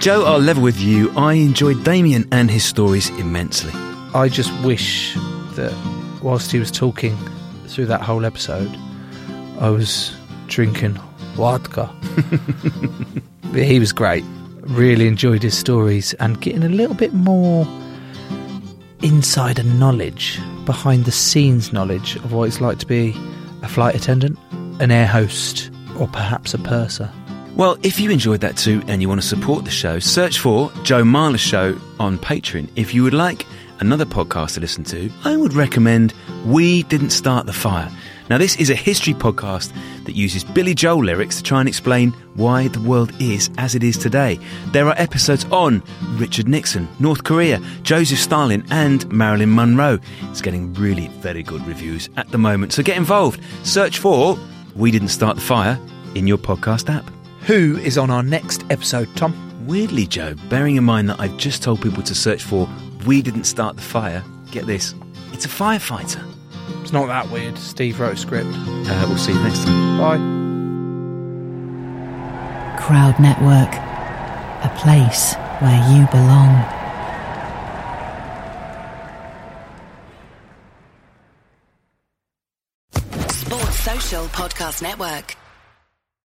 [0.00, 1.10] Joe, I'll level with you.
[1.16, 3.72] I enjoyed Damien and his stories immensely.
[4.14, 5.14] I just wish
[5.54, 5.74] that
[6.22, 7.16] whilst he was talking
[7.66, 8.74] through that whole episode,
[9.60, 10.16] I was
[10.48, 10.94] drinking
[11.34, 11.90] vodka.
[13.52, 14.24] but he was great.
[14.62, 17.66] Really enjoyed his stories and getting a little bit more
[19.02, 23.14] insider knowledge, behind the scenes knowledge of what it's like to be
[23.62, 24.38] a flight attendant,
[24.80, 27.10] an air host, or perhaps a purser.
[27.56, 30.70] Well, if you enjoyed that too and you want to support the show, search for
[30.84, 32.68] Joe Marler Show on Patreon.
[32.76, 33.46] If you would like
[33.80, 37.90] another podcast to listen to, I would recommend We Didn't Start the Fire.
[38.30, 39.72] Now, this is a history podcast
[40.04, 43.82] that uses Billy Joel lyrics to try and explain why the world is as it
[43.82, 44.38] is today.
[44.72, 45.82] There are episodes on
[46.16, 49.98] Richard Nixon, North Korea, Joseph Stalin, and Marilyn Monroe.
[50.24, 53.40] It's getting really very good reviews at the moment, so get involved.
[53.64, 54.38] Search for
[54.76, 55.80] We Didn't Start the Fire
[56.14, 57.10] in your podcast app.
[57.46, 59.66] Who is on our next episode, Tom?
[59.66, 62.68] Weirdly, Joe, bearing in mind that I've just told people to search for
[63.06, 64.94] We Didn't Start the Fire, get this,
[65.32, 66.22] it's a firefighter.
[66.88, 67.58] It's not that weird.
[67.58, 68.48] Steve wrote a script.
[68.50, 69.98] Uh, we'll see you next time.
[69.98, 70.16] Bye.
[72.80, 73.74] Crowd Network,
[74.64, 76.64] a place where you belong.
[83.28, 85.36] Sports Social Podcast Network.